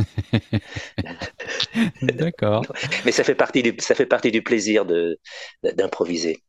D'accord. 2.02 2.66
Mais 3.06 3.12
ça 3.12 3.24
fait 3.24 3.36
partie 3.36 3.64
du, 3.64 3.76
ça 3.80 3.96
fait 3.96 4.06
partie 4.06 4.32
du 4.32 4.44
plaisir 4.44 4.86
de 4.86 5.20
d'improviser. 5.64 6.44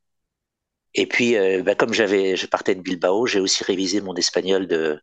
Et 0.95 1.07
puis, 1.07 1.37
euh, 1.37 1.63
bah, 1.63 1.75
comme 1.75 1.93
j'avais, 1.93 2.37
je 2.37 2.47
partais 2.47 2.75
de 2.75 2.81
Bilbao, 2.81 3.27
j'ai 3.27 3.41
aussi 3.41 3.63
révisé 3.65 4.01
mon 4.01 4.15
espagnol 4.17 4.67
de 4.67 5.01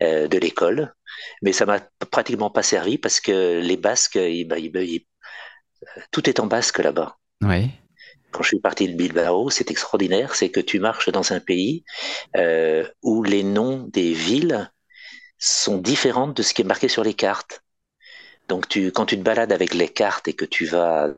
de 0.00 0.38
l'école, 0.38 0.94
mais 1.42 1.52
ça 1.52 1.66
m'a 1.66 1.80
pratiquement 2.10 2.50
pas 2.50 2.62
servi 2.62 2.98
parce 2.98 3.20
que 3.20 3.60
les 3.60 3.76
Basques, 3.76 4.18
bah, 4.46 4.56
tout 6.10 6.28
est 6.28 6.40
en 6.40 6.46
basque 6.46 6.78
là-bas. 6.78 7.18
Quand 8.30 8.42
je 8.42 8.48
suis 8.48 8.60
parti 8.60 8.88
de 8.88 8.96
Bilbao, 8.96 9.50
c'est 9.50 9.70
extraordinaire, 9.70 10.34
c'est 10.34 10.50
que 10.50 10.60
tu 10.60 10.78
marches 10.78 11.10
dans 11.10 11.32
un 11.32 11.40
pays 11.40 11.84
euh, 12.36 12.86
où 13.02 13.22
les 13.22 13.42
noms 13.42 13.88
des 13.92 14.12
villes 14.12 14.70
sont 15.38 15.78
différents 15.78 16.28
de 16.28 16.42
ce 16.42 16.54
qui 16.54 16.62
est 16.62 16.66
marqué 16.66 16.88
sur 16.88 17.04
les 17.04 17.14
cartes. 17.14 17.62
Donc, 18.48 18.68
tu, 18.68 18.92
quand 18.92 19.06
tu 19.06 19.16
te 19.18 19.22
balades 19.22 19.52
avec 19.52 19.74
les 19.74 19.88
cartes 19.88 20.28
et 20.28 20.32
que 20.34 20.44
tu 20.44 20.66
vas, 20.66 21.08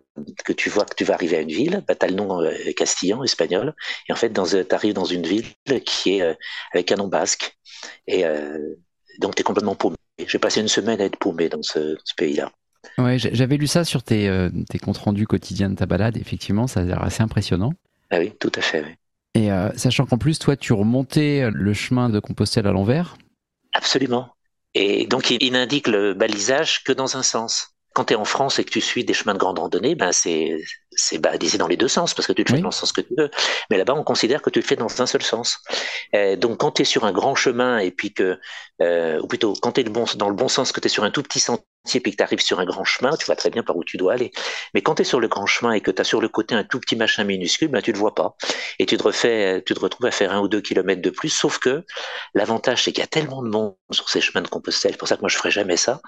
que 0.44 0.53
tu 0.53 0.70
vois 0.70 0.85
que 0.87 0.94
tu 0.94 1.05
vas 1.05 1.15
arriver 1.15 1.37
à 1.37 1.41
une 1.41 1.50
ville, 1.50 1.85
bah, 1.87 1.94
tu 1.94 2.06
as 2.06 2.09
le 2.09 2.15
nom 2.15 2.41
euh, 2.43 2.53
castillan, 2.76 3.23
espagnol, 3.23 3.75
et 4.09 4.12
en 4.12 4.17
fait, 4.17 4.32
tu 4.32 4.75
arrives 4.75 4.94
dans 4.94 5.05
une 5.05 5.26
ville 5.26 5.47
qui 5.85 6.19
est 6.19 6.23
euh, 6.23 6.35
avec 6.73 6.91
un 6.93 6.97
nom 6.97 7.09
basque. 7.09 7.59
Et 8.06 8.25
donc, 9.20 9.35
tu 9.35 9.41
es 9.41 9.44
complètement 9.44 9.75
paumé. 9.75 9.97
J'ai 10.26 10.38
passé 10.38 10.61
une 10.61 10.69
semaine 10.69 11.00
à 11.00 11.05
être 11.05 11.19
paumé 11.19 11.49
dans 11.49 11.62
ce 11.62 11.97
pays-là. 12.17 12.50
Ouais, 12.96 13.19
j'avais 13.19 13.56
lu 13.56 13.67
ça 13.67 13.85
sur 13.85 14.02
tes, 14.02 14.29
euh, 14.29 14.50
tes, 14.69 14.79
comptes 14.79 14.99
rendus 14.99 15.26
quotidiens 15.26 15.70
de 15.70 15.76
ta 15.76 15.87
balade. 15.87 16.17
Effectivement, 16.17 16.67
ça 16.67 16.81
a 16.81 16.85
l'air 16.85 17.02
assez 17.02 17.23
impressionnant. 17.23 17.73
Ah 18.11 18.19
oui, 18.19 18.32
tout 18.40 18.52
à 18.55 18.61
fait. 18.61 18.85
Et 19.35 19.52
euh, 19.52 19.70
sachant 19.76 20.06
qu'en 20.06 20.19
plus, 20.19 20.38
toi, 20.38 20.56
tu 20.56 20.73
remontais 20.73 21.50
le 21.52 21.73
chemin 21.75 22.08
de 22.08 22.19
Compostelle 22.20 22.67
à 22.67 22.73
l'envers 22.73 23.17
Absolument. 23.73 24.31
Et 24.75 25.06
donc, 25.06 25.31
il, 25.31 25.52
n'indique 25.52 25.88
le 25.88 26.14
balisage 26.14 26.82
que 26.85 26.93
dans 26.93 27.17
un 27.17 27.23
sens. 27.23 27.69
Quand 27.94 28.06
tu 28.06 28.14
es 28.14 28.17
en 28.17 28.25
France 28.25 28.58
et 28.58 28.64
que 28.64 28.70
tu 28.70 28.81
suis 28.81 29.05
des 29.05 29.14
chemins 29.14 29.34
de 29.34 29.38
grande 29.38 29.58
randonnée, 29.58 29.94
ben 29.94 30.12
c'est 30.12 31.19
balisé 31.19 31.58
dans 31.58 31.67
les 31.67 31.77
deux 31.77 31.89
sens 31.89 32.15
parce 32.15 32.27
que 32.29 32.32
tu 32.32 32.44
le 32.44 32.48
fais 32.55 32.60
dans 32.60 32.69
le 32.69 32.72
sens 32.72 32.93
que 32.93 33.01
tu 33.01 33.15
veux. 33.17 33.31
Mais 33.70 33.79
là-bas, 33.79 33.94
on 33.94 34.05
considère 34.05 34.41
que 34.41 34.51
tu 34.51 34.60
le 34.60 34.65
fais 34.65 34.77
dans 34.77 35.03
un 35.03 35.06
seul 35.06 35.22
sens. 35.22 35.58
Donc, 36.39 36.58
quand 36.58 36.72
tu 36.72 36.82
es 36.82 36.84
sur 36.84 37.05
un 37.05 37.12
grand 37.12 37.34
chemin 37.34 37.79
et 37.79 37.91
puis 37.91 38.12
que, 38.12 38.39
ou 38.81 39.27
plutôt, 39.27 39.55
quand 39.61 39.73
tu 39.73 39.81
es 39.81 39.85
dans 39.85 40.29
le 40.29 40.35
bon 40.35 40.49
sens, 40.49 40.73
que 40.73 40.81
tu 40.81 40.87
es 40.87 40.91
sur 40.91 41.05
un 41.05 41.11
tout 41.11 41.23
petit 41.23 41.41
sentier 41.41 41.65
et 41.94 42.01
que 42.03 42.17
tu 42.17 42.23
arrives 42.23 42.41
sur 42.41 42.61
un 42.61 42.65
grand 42.65 42.85
chemin, 42.85 43.17
tu 43.17 43.27
vois 43.27 43.37
très 43.37 43.51
bien 43.51 43.63
par 43.63 43.77
où 43.77 43.85
tu 43.85 43.97
dois 43.97 44.13
aller. 44.13 44.31
Mais 44.75 44.82
quand 44.82 44.97
tu 44.97 45.03
es 45.03 45.05
sur 45.05 45.20
le 45.20 45.29
grand 45.29 45.47
chemin 45.47 45.73
et 45.73 45.81
que 45.81 45.91
tu 45.91 46.01
as 46.01 46.05
sur 46.05 46.20
le 46.20 46.29
côté 46.29 46.55
un 46.55 46.65
tout 46.65 46.81
petit 46.81 46.97
machin 46.97 47.25
minuscule, 47.25 47.69
ben, 47.69 47.81
tu 47.81 47.91
ne 47.91 47.94
le 47.94 48.01
vois 48.01 48.15
pas. 48.15 48.37
Et 48.79 48.87
tu 48.87 48.97
te, 48.97 49.03
refais, 49.03 49.63
tu 49.65 49.75
te 49.75 49.81
retrouves 49.81 50.06
à 50.06 50.11
faire 50.11 50.32
un 50.32 50.41
ou 50.41 50.49
deux 50.49 50.61
kilomètres 50.61 51.03
de 51.03 51.11
plus, 51.11 51.31
sauf 51.31 51.58
que 51.58 51.85
l'avantage, 52.35 52.85
c'est 52.85 52.93
qu'il 52.93 53.01
y 53.01 53.05
a 53.05 53.08
tellement 53.08 53.43
de 53.43 53.49
monde 53.49 53.75
sur 53.91 54.08
ces 54.11 54.20
chemins 54.20 54.43
de 54.43 54.49
Compostelle, 54.49 54.93
c'est 54.93 54.99
pour 54.99 55.08
ça 55.08 55.17
que 55.17 55.23
moi 55.23 55.29
je 55.29 55.37
ferais 55.37 55.51
jamais 55.51 55.77
ça, 55.77 56.01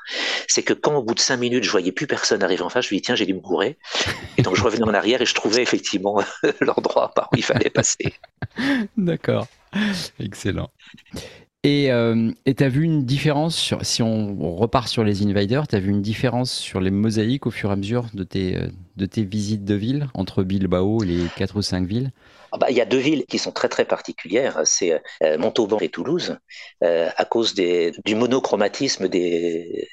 c'est 0.49 0.63
que 0.63 0.75
quand 0.75 0.97
au 0.97 1.03
bout 1.03 1.15
de 1.15 1.21
cinq 1.21 1.39
minutes, 1.39 1.65
je 1.65 1.71
voyais 1.71 1.93
plus 1.93 2.07
personne 2.07 2.43
arriver 2.43 2.63
en 2.63 2.69
face, 2.69 2.87
je 2.87 2.95
me 2.95 2.99
dis, 2.99 3.03
tiens, 3.03 3.15
j'ai 3.15 3.27
dû 3.27 3.35
me 3.35 3.41
courir. 3.41 3.75
Et 4.37 4.43
donc 4.43 4.57
je 4.57 4.63
revenais 4.63 4.85
en 4.85 4.95
arrière 4.95 5.23
et 5.23 5.27
je 5.27 5.35
trouvais 5.35 5.63
effectivement 5.63 6.23
l'endroit 6.61 7.13
par 7.15 7.29
où 7.33 7.37
il 7.37 7.45
fallait 7.45 7.71
passer. 7.71 8.15
D'accord. 8.97 9.47
Excellent. 10.19 10.71
Et 11.63 11.93
euh, 11.93 12.31
tu 12.47 12.65
as 12.65 12.69
vu 12.71 12.85
une 12.85 13.05
différence, 13.05 13.55
sur, 13.55 13.85
si 13.85 14.03
on 14.03 14.57
repart 14.57 14.89
sur 14.89 15.05
les 15.05 15.23
invaders, 15.27 15.69
tu 15.69 15.77
as 15.77 15.81
vu 15.81 15.91
une 15.91 16.01
différence 16.01 16.51
sur 16.51 16.81
les 16.81 16.91
mosaïques 16.91 17.47
au 17.47 17.51
fur 17.51 17.69
et 17.69 17.73
à 17.75 17.77
mesure 17.77 18.07
de 18.15 18.25
tes, 18.25 18.57
euh, 18.57 18.69
de 18.97 19.05
tes 19.05 19.25
visites 19.25 19.67
de 19.67 19.75
ville 19.75 20.09
entre 20.15 20.43
Bilbao 20.43 21.03
et 21.03 21.07
les 21.07 21.27
quatre 21.37 21.57
ou 21.57 21.63
cinq 21.63 21.87
villes? 21.87 22.13
Ah 22.53 22.57
bah, 22.57 22.71
il 22.71 22.77
y 22.79 22.81
a 22.81 22.87
deux 22.87 22.97
villes 22.99 23.27
qui 23.29 23.37
sont 23.37 23.53
très 23.53 23.69
très 23.69 23.85
particulières, 23.85 24.63
c'est 24.65 25.03
euh, 25.23 25.37
Montauban 25.37 25.79
et 25.81 25.91
Toulouse, 25.91 26.39
euh, 26.83 27.11
à 27.15 27.25
cause 27.27 27.53
des, 27.53 27.93
du 28.07 28.15
monochromatisme 28.15 29.09
des, 29.09 29.87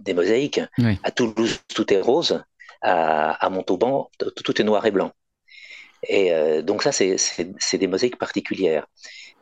des 0.00 0.14
mosaïques. 0.14 0.62
À 1.02 1.10
Toulouse, 1.10 1.60
tout 1.68 1.92
est 1.92 2.00
rose, 2.00 2.42
à, 2.80 3.32
à 3.32 3.50
Montauban, 3.50 4.10
tout 4.42 4.60
est 4.60 4.64
noir 4.64 4.86
et 4.86 4.90
blanc. 4.90 5.12
Et 6.08 6.32
donc 6.62 6.82
ça, 6.82 6.92
c'est 6.92 7.78
des 7.78 7.86
mosaïques 7.86 8.18
particulières. 8.18 8.86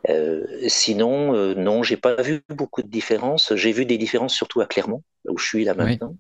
Euh, 0.09 0.47
sinon, 0.69 1.35
euh, 1.35 1.55
non, 1.55 1.83
j'ai 1.83 1.97
pas 1.97 2.21
vu 2.23 2.43
beaucoup 2.49 2.83
de 2.83 2.89
différences. 2.89 3.55
J'ai 3.57 3.73
vu 3.73 3.85
des 3.85 3.99
différences 3.99 4.35
surtout 4.35 4.61
à 4.61 4.67
Clermont, 4.67 5.03
où 5.29 5.39
je 5.39 5.47
suis 5.47 5.65
là 5.65 5.75
maintenant, 5.75 6.17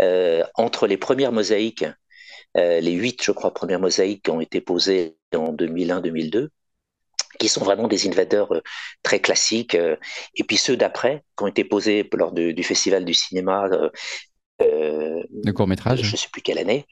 euh, 0.00 0.42
entre 0.54 0.86
les 0.86 0.96
premières 0.96 1.32
mosaïques, 1.32 1.84
euh, 2.56 2.80
les 2.80 2.92
huit, 2.92 3.22
je 3.22 3.32
crois, 3.32 3.52
premières 3.52 3.80
mosaïques 3.80 4.24
qui 4.24 4.30
ont 4.30 4.40
été 4.40 4.60
posées 4.60 5.16
en 5.34 5.52
2001-2002, 5.52 6.48
qui 7.38 7.48
sont 7.48 7.64
vraiment 7.64 7.88
des 7.88 8.08
invaders 8.08 8.52
euh, 8.54 8.62
très 9.02 9.20
classiques, 9.20 9.74
et 9.74 10.44
puis 10.44 10.56
ceux 10.56 10.76
d'après, 10.76 11.22
qui 11.36 11.44
ont 11.44 11.48
été 11.48 11.64
posés 11.64 12.08
lors 12.14 12.32
de, 12.32 12.52
du 12.52 12.62
festival 12.62 13.04
du 13.04 13.14
cinéma 13.14 13.68
de 14.58 15.52
court 15.52 15.68
métrage. 15.68 16.02
Je 16.02 16.12
ne 16.12 16.16
sais 16.16 16.28
plus 16.32 16.42
quelle 16.42 16.58
année. 16.58 16.86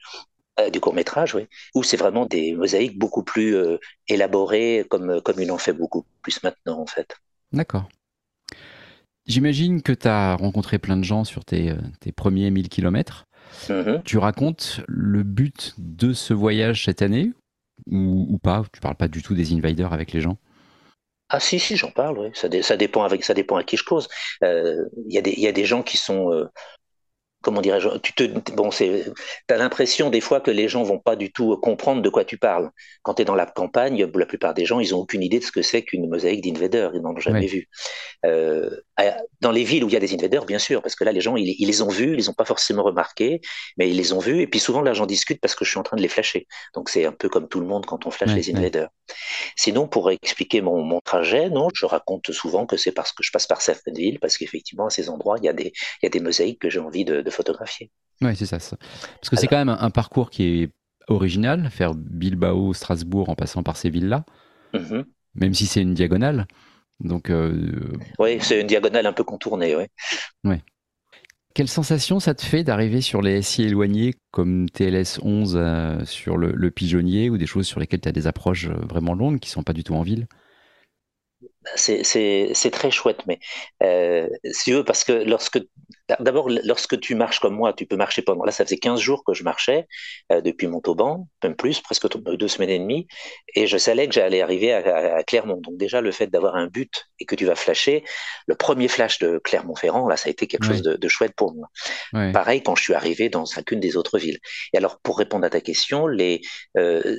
Du 0.71 0.79
court 0.79 0.93
métrage, 0.93 1.35
oui. 1.35 1.47
Où 1.75 1.83
c'est 1.83 1.97
vraiment 1.97 2.25
des 2.25 2.53
mosaïques 2.53 2.97
beaucoup 2.97 3.23
plus 3.23 3.55
élaborées, 4.07 4.85
comme, 4.89 5.21
comme 5.21 5.39
il 5.39 5.51
en 5.51 5.57
fait 5.57 5.73
beaucoup 5.73 6.05
plus 6.21 6.41
maintenant, 6.43 6.79
en 6.79 6.85
fait. 6.85 7.15
D'accord. 7.51 7.87
J'imagine 9.25 9.81
que 9.81 9.91
tu 9.91 10.07
as 10.07 10.35
rencontré 10.35 10.79
plein 10.79 10.97
de 10.97 11.03
gens 11.03 11.23
sur 11.23 11.45
tes, 11.45 11.75
tes 11.99 12.11
premiers 12.11 12.49
1000 12.49 12.69
km. 12.69 13.25
Mm-hmm. 13.67 14.03
Tu 14.03 14.17
racontes 14.17 14.81
le 14.87 15.23
but 15.23 15.73
de 15.77 16.13
ce 16.13 16.33
voyage 16.33 16.85
cette 16.85 17.01
année 17.01 17.31
ou, 17.87 18.37
pas? 18.41 18.63
Tu 18.73 18.79
parles 18.79 18.95
pas 18.95 19.07
du 19.07 19.21
tout 19.21 19.35
des 19.35 19.53
invaders 19.53 19.93
avec 19.93 20.11
les 20.11 20.21
gens? 20.21 20.37
Ah 21.31 21.39
si 21.39 21.59
si 21.59 21.77
j'en 21.77 21.91
parle 21.91 22.17
oui 22.17 22.29
ça, 22.33 22.47
ça, 22.63 22.75
dépend 22.75 23.03
avec 23.03 23.23
ça 23.23 23.35
dépend 23.35 23.55
à 23.55 23.63
qui 23.63 23.77
je 23.77 23.83
cause 23.83 24.07
euh, 24.43 24.85
il 25.05 25.13
y 25.13 25.17
a 25.19 25.21
des 25.21 25.31
il 25.31 25.41
y 25.41 25.47
a 25.47 25.51
des 25.51 25.63
gens 25.63 25.83
qui 25.83 25.95
sont 25.95 26.33
euh, 26.33 26.49
comment 27.41 27.61
dirais-je, 27.61 27.89
tu 27.99 28.13
te, 28.13 28.23
bon, 28.51 28.71
c'est, 28.71 29.05
as 29.49 29.57
l'impression 29.57 30.09
des 30.09 30.21
fois 30.21 30.41
que 30.41 30.51
les 30.51 30.67
gens 30.67 30.83
vont 30.83 30.99
pas 30.99 31.15
du 31.15 31.31
tout 31.31 31.55
comprendre 31.57 32.01
de 32.01 32.09
quoi 32.09 32.25
tu 32.25 32.37
parles. 32.37 32.69
Quand 33.01 33.15
tu 33.15 33.21
es 33.21 33.25
dans 33.25 33.35
la 33.35 33.45
campagne, 33.45 34.09
la 34.13 34.25
plupart 34.25 34.53
des 34.53 34.65
gens, 34.65 34.79
ils 34.79 34.93
ont 34.93 34.99
aucune 34.99 35.23
idée 35.23 35.39
de 35.39 35.43
ce 35.43 35.51
que 35.51 35.61
c'est 35.61 35.83
qu'une 35.83 36.09
mosaïque 36.09 36.43
d'invaders, 36.43 36.91
ils 36.93 37.01
n'en 37.01 37.15
ont 37.15 37.19
jamais 37.19 37.47
vu. 37.47 37.69
Euh, 38.25 38.69
dans 39.41 39.51
les 39.51 39.63
villes 39.63 39.83
où 39.83 39.87
il 39.87 39.93
y 39.93 39.95
a 39.95 39.99
des 39.99 40.13
invaders, 40.13 40.45
bien 40.45 40.59
sûr, 40.59 40.81
parce 40.81 40.95
que 40.95 41.03
là, 41.03 41.11
les 41.11 41.21
gens, 41.21 41.35
ils, 41.35 41.55
les 41.65 41.81
ont 41.81 41.89
vus, 41.89 42.11
ils 42.11 42.15
les 42.15 42.29
ont 42.29 42.33
pas 42.33 42.45
forcément 42.45 42.83
remarqués, 42.83 43.41
mais 43.77 43.89
ils 43.89 43.95
les 43.95 44.13
ont 44.13 44.19
vus, 44.19 44.41
et 44.41 44.47
puis 44.47 44.59
souvent, 44.59 44.81
là, 44.81 44.93
j'en 44.93 45.05
discute 45.05 45.39
parce 45.41 45.55
que 45.55 45.65
je 45.65 45.69
suis 45.69 45.79
en 45.79 45.83
train 45.83 45.97
de 45.97 46.01
les 46.01 46.07
flasher. 46.07 46.47
Donc, 46.73 46.89
c'est 46.89 47.05
un 47.05 47.11
peu 47.11 47.29
comme 47.29 47.47
tout 47.47 47.59
le 47.59 47.67
monde 47.67 47.85
quand 47.85 48.05
on 48.05 48.11
flash 48.11 48.33
les 48.33 48.55
invaders. 48.55 48.89
Sinon, 49.55 49.87
pour 49.87 50.11
expliquer 50.11 50.61
mon, 50.61 50.83
mon, 50.83 50.99
trajet, 50.99 51.49
non, 51.49 51.69
je 51.73 51.85
raconte 51.85 52.31
souvent 52.31 52.65
que 52.65 52.77
c'est 52.77 52.91
parce 52.91 53.11
que 53.11 53.23
je 53.23 53.31
passe 53.31 53.47
par 53.47 53.61
certaines 53.61 53.95
villes, 53.95 54.19
parce 54.19 54.37
qu'effectivement, 54.37 54.87
à 54.87 54.89
ces 54.89 55.09
endroits, 55.09 55.37
il 55.39 55.45
y 55.45 55.49
a 55.49 55.53
des, 55.53 55.71
il 56.01 56.03
y 56.03 56.07
a 56.07 56.09
des 56.09 56.19
mosaïques 56.19 56.59
que 56.59 56.69
j'ai 56.69 56.79
envie 56.79 57.05
de, 57.05 57.29
photographier. 57.29 57.91
Oui, 58.21 58.35
c'est 58.35 58.47
ça, 58.47 58.57
Parce 58.57 59.29
que 59.29 59.35
c'est 59.35 59.47
quand 59.47 59.63
même 59.63 59.69
un, 59.69 59.89
parcours 59.91 60.31
qui 60.31 60.63
est 60.63 60.69
original, 61.07 61.69
faire 61.69 61.93
Bilbao, 61.93 62.73
Strasbourg 62.73 63.29
en 63.29 63.35
passant 63.35 63.61
par 63.61 63.77
ces 63.77 63.89
villes-là, 63.89 64.25
mm-hmm. 64.73 65.05
même 65.35 65.53
si 65.53 65.67
c'est 65.67 65.81
une 65.81 65.93
diagonale. 65.93 66.47
Donc, 66.99 67.29
euh, 67.29 67.97
Oui, 68.17 68.39
c'est 68.41 68.61
une 68.61 68.67
diagonale 68.67 69.05
un 69.05 69.13
peu 69.13 69.23
contournée, 69.23 69.75
oui. 69.75 69.85
Ouais. 70.43 70.61
Quelle 71.53 71.67
sensation 71.67 72.19
ça 72.19 72.35
te 72.35 72.43
fait 72.43 72.63
d'arriver 72.63 73.01
sur 73.01 73.21
les 73.21 73.41
SI 73.41 73.63
éloignés 73.63 74.13
comme 74.31 74.69
TLS 74.69 75.19
11 75.21 75.55
euh, 75.57 76.05
sur 76.05 76.37
le, 76.37 76.51
le, 76.51 76.71
pigeonnier 76.71 77.29
ou 77.29 77.37
des 77.37 77.47
choses 77.47 77.67
sur 77.67 77.79
lesquelles 77.79 78.01
tu 78.01 78.09
as 78.09 78.13
des 78.13 78.27
approches 78.27 78.67
euh, 78.67 78.75
vraiment 78.87 79.13
longues 79.13 79.39
qui 79.39 79.49
sont 79.49 79.63
pas 79.63 79.73
du 79.73 79.83
tout 79.83 79.95
en 79.95 80.03
ville? 80.03 80.27
C'est 81.75 82.71
très 82.71 82.91
chouette, 82.91 83.21
mais 83.27 83.39
euh, 83.83 84.27
si 84.51 84.65
tu 84.65 84.73
veux, 84.73 84.83
parce 84.83 85.03
que 85.03 85.11
lorsque 85.11 85.59
d'abord 86.19 86.49
lorsque 86.63 86.99
tu 86.99 87.15
marches 87.15 87.39
comme 87.39 87.55
moi, 87.55 87.73
tu 87.73 87.85
peux 87.85 87.95
marcher 87.95 88.21
pendant. 88.21 88.43
Là, 88.43 88.51
ça 88.51 88.65
faisait 88.65 88.77
15 88.77 88.99
jours 88.99 89.23
que 89.23 89.33
je 89.33 89.43
marchais 89.43 89.87
euh, 90.31 90.41
depuis 90.41 90.67
Montauban, 90.67 91.27
même 91.43 91.55
plus, 91.55 91.81
presque 91.81 92.07
deux 92.17 92.47
semaines 92.47 92.69
et 92.69 92.79
demie, 92.79 93.07
et 93.55 93.67
je 93.67 93.77
savais 93.77 94.07
que 94.07 94.13
j'allais 94.13 94.41
arriver 94.41 94.73
à, 94.73 95.23
Clermont. 95.23 95.61
Donc 95.61 95.77
déjà, 95.77 96.01
le 96.01 96.11
fait 96.11 96.27
d'avoir 96.27 96.55
un 96.55 96.67
but 96.67 97.09
et 97.19 97.25
que 97.25 97.35
tu 97.35 97.45
vas 97.45 97.55
flasher, 97.55 98.03
le 98.47 98.55
premier 98.55 98.87
flash 98.87 99.19
de 99.19 99.39
Clermont-Ferrand, 99.43 100.07
là, 100.07 100.17
ça 100.17 100.27
a 100.27 100.31
été 100.31 100.47
quelque 100.47 100.65
chose 100.65 100.81
de, 100.81 101.07
chouette 101.07 101.33
pour 101.35 101.53
moi. 101.53 101.69
Pareil 102.31 102.61
quand 102.61 102.75
je 102.75 102.83
suis 102.83 102.93
arrivé 102.93 103.29
dans 103.29 103.45
chacune 103.45 103.79
des 103.79 103.97
autres 103.97 104.19
villes. 104.19 104.39
Et 104.73 104.77
alors, 104.77 104.99
pour 105.01 105.17
répondre 105.17 105.45
à 105.45 105.49
ta 105.49 105.61
question, 105.61 106.07
les 106.07 106.41
euh, 106.77 107.17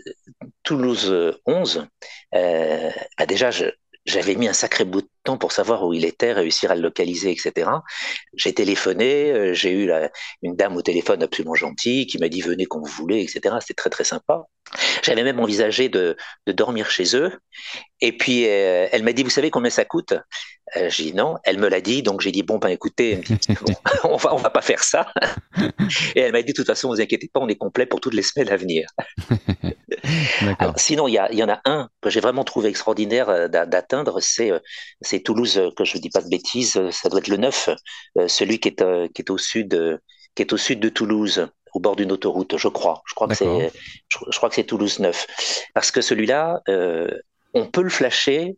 Toulouse 0.62 1.38
11, 1.47 1.87
euh, 2.35 2.90
bah 3.19 3.26
déjà, 3.26 3.50
je, 3.50 3.66
j'avais 4.07 4.35
mis 4.35 4.49
un 4.49 4.52
sacré 4.52 4.85
bout 4.85 5.02
de 5.02 5.09
temps 5.25 5.37
pour 5.37 5.52
savoir 5.52 5.85
où 5.85 5.92
il 5.92 6.04
était, 6.04 6.33
réussir 6.33 6.71
à 6.71 6.75
le 6.75 6.83
localiser, 6.83 7.30
etc. 7.30 7.71
J'ai 8.35 8.54
téléphoné, 8.54 9.30
euh, 9.30 9.54
j'ai 9.54 9.73
eu 9.73 9.92
une 10.42 10.57
dame 10.57 10.76
au 10.76 10.83
téléphone 10.83 11.23
absolument 11.23 11.54
gentille 11.54 12.07
qui 12.07 12.19
m'a 12.19 12.28
dit 12.28 12.40
venez 12.40 12.66
quand 12.66 12.80
vous 12.80 12.92
voulez, 12.92 13.21
etc. 13.21 13.57
C'était 13.61 13.75
très 13.75 13.90
très 13.90 14.04
sympa. 14.04 14.45
J'avais 15.02 15.25
même 15.25 15.40
envisagé 15.40 15.88
de, 15.88 16.16
dormir 16.47 16.90
chez 16.90 17.16
eux. 17.16 17.38
Et 18.00 18.16
puis 18.16 18.47
euh, 18.47 18.88
elle 18.92 19.02
m'a 19.02 19.12
dit 19.12 19.23
vous 19.23 19.30
savez 19.30 19.50
combien 19.50 19.71
ça 19.71 19.85
coûte? 19.85 20.14
Euh, 20.76 20.88
J'ai 20.88 21.04
dit 21.04 21.14
non. 21.14 21.37
Elle 21.45 21.59
me 21.59 21.69
l'a 21.69 21.80
dit, 21.80 22.02
donc 22.02 22.21
j'ai 22.21 22.33
dit 22.33 22.42
bon 22.42 22.59
ben 22.59 22.69
écoutez, 22.69 23.21
on 24.04 24.16
va 24.16 24.35
on 24.35 24.38
va 24.38 24.50
pas 24.50 24.62
faire 24.62 24.83
ça. 24.83 25.07
Et 26.14 26.21
elle 26.21 26.33
m'a 26.33 26.42
dit 26.42 26.52
de 26.52 26.57
toute 26.57 26.66
façon 26.66 26.88
vous 26.88 27.00
inquiétez 27.00 27.28
pas, 27.33 27.40
on 27.40 27.49
est 27.49 27.57
complet 27.57 27.87
pour 27.87 28.00
toutes 28.00 28.14
les 28.14 28.23
semaines 28.23 28.49
à 28.49 28.57
venir. 28.57 28.88
sinon 30.76 31.09
il 31.09 31.12
y, 31.12 31.37
y 31.37 31.42
en 31.42 31.49
a 31.49 31.61
un 31.64 31.88
que 32.00 32.11
j'ai 32.11 32.21
vraiment 32.21 32.45
trouvé 32.45 32.69
extraordinaire 32.69 33.49
d'atteindre, 33.50 34.21
c'est 34.21 34.52
c'est 35.02 35.21
Toulouse, 35.21 35.59
euh, 35.59 35.71
que 35.76 35.85
je 35.85 35.97
ne 35.97 36.02
dis 36.02 36.11
pas 36.11 36.21
de 36.21 36.28
bêtises, 36.28 36.76
euh, 36.76 36.90
ça 36.90 37.09
doit 37.09 37.21
être 37.21 37.28
le 37.28 37.37
9, 37.37 37.71
euh, 38.19 38.28
celui 38.28 38.59
qui 38.59 38.69
est, 38.69 39.12
qui 39.12 39.23
est 39.23 39.30
au 39.30 39.38
sud, 39.38 40.00
qui 40.35 40.42
est 40.42 40.52
au 40.52 40.57
sud 40.57 40.80
de 40.80 40.88
Toulouse, 40.88 41.49
au 41.73 41.80
bord 41.80 41.97
d'une 41.97 42.12
autoroute, 42.12 42.57
je 42.57 42.69
crois. 42.69 43.02
Je 43.07 43.14
crois 43.14 43.28
que 43.28 43.35
c'est, 43.35 43.73
je, 44.09 44.37
crois 44.37 44.49
que 44.49 44.54
c'est 44.54 44.64
Toulouse 44.64 44.99
9, 44.99 45.71
parce 45.75 45.90
que 45.90 46.00
celui-là, 46.00 46.61
on 47.54 47.66
peut 47.66 47.83
le 47.83 47.90
flasher 47.90 48.57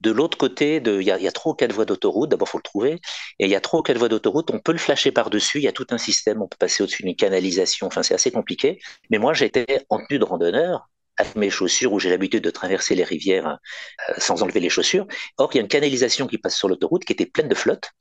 de 0.00 0.10
l'autre 0.10 0.36
côté, 0.36 0.82
il 0.84 1.02
y, 1.02 1.10
a, 1.10 1.18
ou 1.46 1.54
quatre 1.54 1.72
voies 1.72 1.86
d'autoroute, 1.86 2.28
d'abord 2.28 2.48
faut 2.48 2.58
le 2.58 2.62
trouver, 2.62 3.00
et 3.38 3.46
il 3.46 3.48
y 3.48 3.56
a 3.56 3.60
ou 3.72 3.82
quatre 3.82 3.96
voies 3.96 4.08
d'autoroute, 4.08 4.50
on 4.50 4.58
peut 4.58 4.72
le 4.72 4.78
flasher 4.78 5.12
par-dessus, 5.12 5.58
il 5.58 5.64
y 5.64 5.68
a 5.68 5.72
tout 5.72 5.86
un 5.90 5.98
système, 5.98 6.42
on 6.42 6.48
peut 6.48 6.58
passer 6.58 6.82
au-dessus 6.82 7.04
d'une 7.04 7.16
canalisation, 7.16 7.86
enfin 7.86 8.02
c'est 8.02 8.14
assez 8.14 8.30
compliqué. 8.30 8.80
Mais 9.10 9.18
moi 9.18 9.32
j'étais 9.32 9.86
en 9.88 9.98
tenue 10.04 10.18
de 10.18 10.24
randonneur, 10.24 10.90
avec 11.16 11.36
mes 11.36 11.50
chaussures 11.50 11.92
où 11.92 12.00
j'ai 12.00 12.10
l'habitude 12.10 12.42
de 12.42 12.50
traverser 12.50 12.94
les 12.94 13.04
rivières 13.04 13.46
euh, 13.46 14.14
sans 14.18 14.42
enlever 14.42 14.60
les 14.60 14.68
chaussures. 14.68 15.06
Or, 15.38 15.50
il 15.52 15.56
y 15.56 15.60
a 15.60 15.62
une 15.62 15.68
canalisation 15.68 16.26
qui 16.26 16.38
passe 16.38 16.56
sur 16.56 16.68
l'autoroute 16.68 17.04
qui 17.04 17.12
était 17.12 17.26
pleine 17.26 17.48
de 17.48 17.54
flotte 17.54 17.92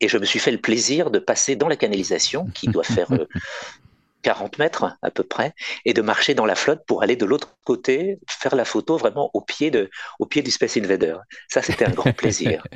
et 0.00 0.08
je 0.08 0.18
me 0.18 0.24
suis 0.24 0.38
fait 0.38 0.50
le 0.50 0.60
plaisir 0.60 1.10
de 1.10 1.18
passer 1.18 1.56
dans 1.56 1.68
la 1.68 1.76
canalisation 1.76 2.46
qui 2.54 2.68
doit 2.68 2.84
faire 2.84 3.12
euh, 3.12 3.26
40 4.24 4.58
mètres 4.58 4.96
à 5.02 5.10
peu 5.10 5.22
près, 5.22 5.52
et 5.84 5.92
de 5.92 6.02
marcher 6.02 6.34
dans 6.34 6.46
la 6.46 6.54
flotte 6.56 6.84
pour 6.86 7.02
aller 7.02 7.14
de 7.14 7.26
l'autre 7.26 7.56
côté, 7.62 8.18
faire 8.28 8.56
la 8.56 8.64
photo 8.64 8.96
vraiment 8.96 9.30
au 9.34 9.40
pied, 9.40 9.70
de, 9.70 9.90
au 10.18 10.26
pied 10.26 10.42
du 10.42 10.50
Space 10.50 10.76
Invader. 10.76 11.16
Ça, 11.48 11.62
c'était 11.62 11.84
un 11.84 11.92
grand 11.92 12.12
plaisir. 12.16 12.66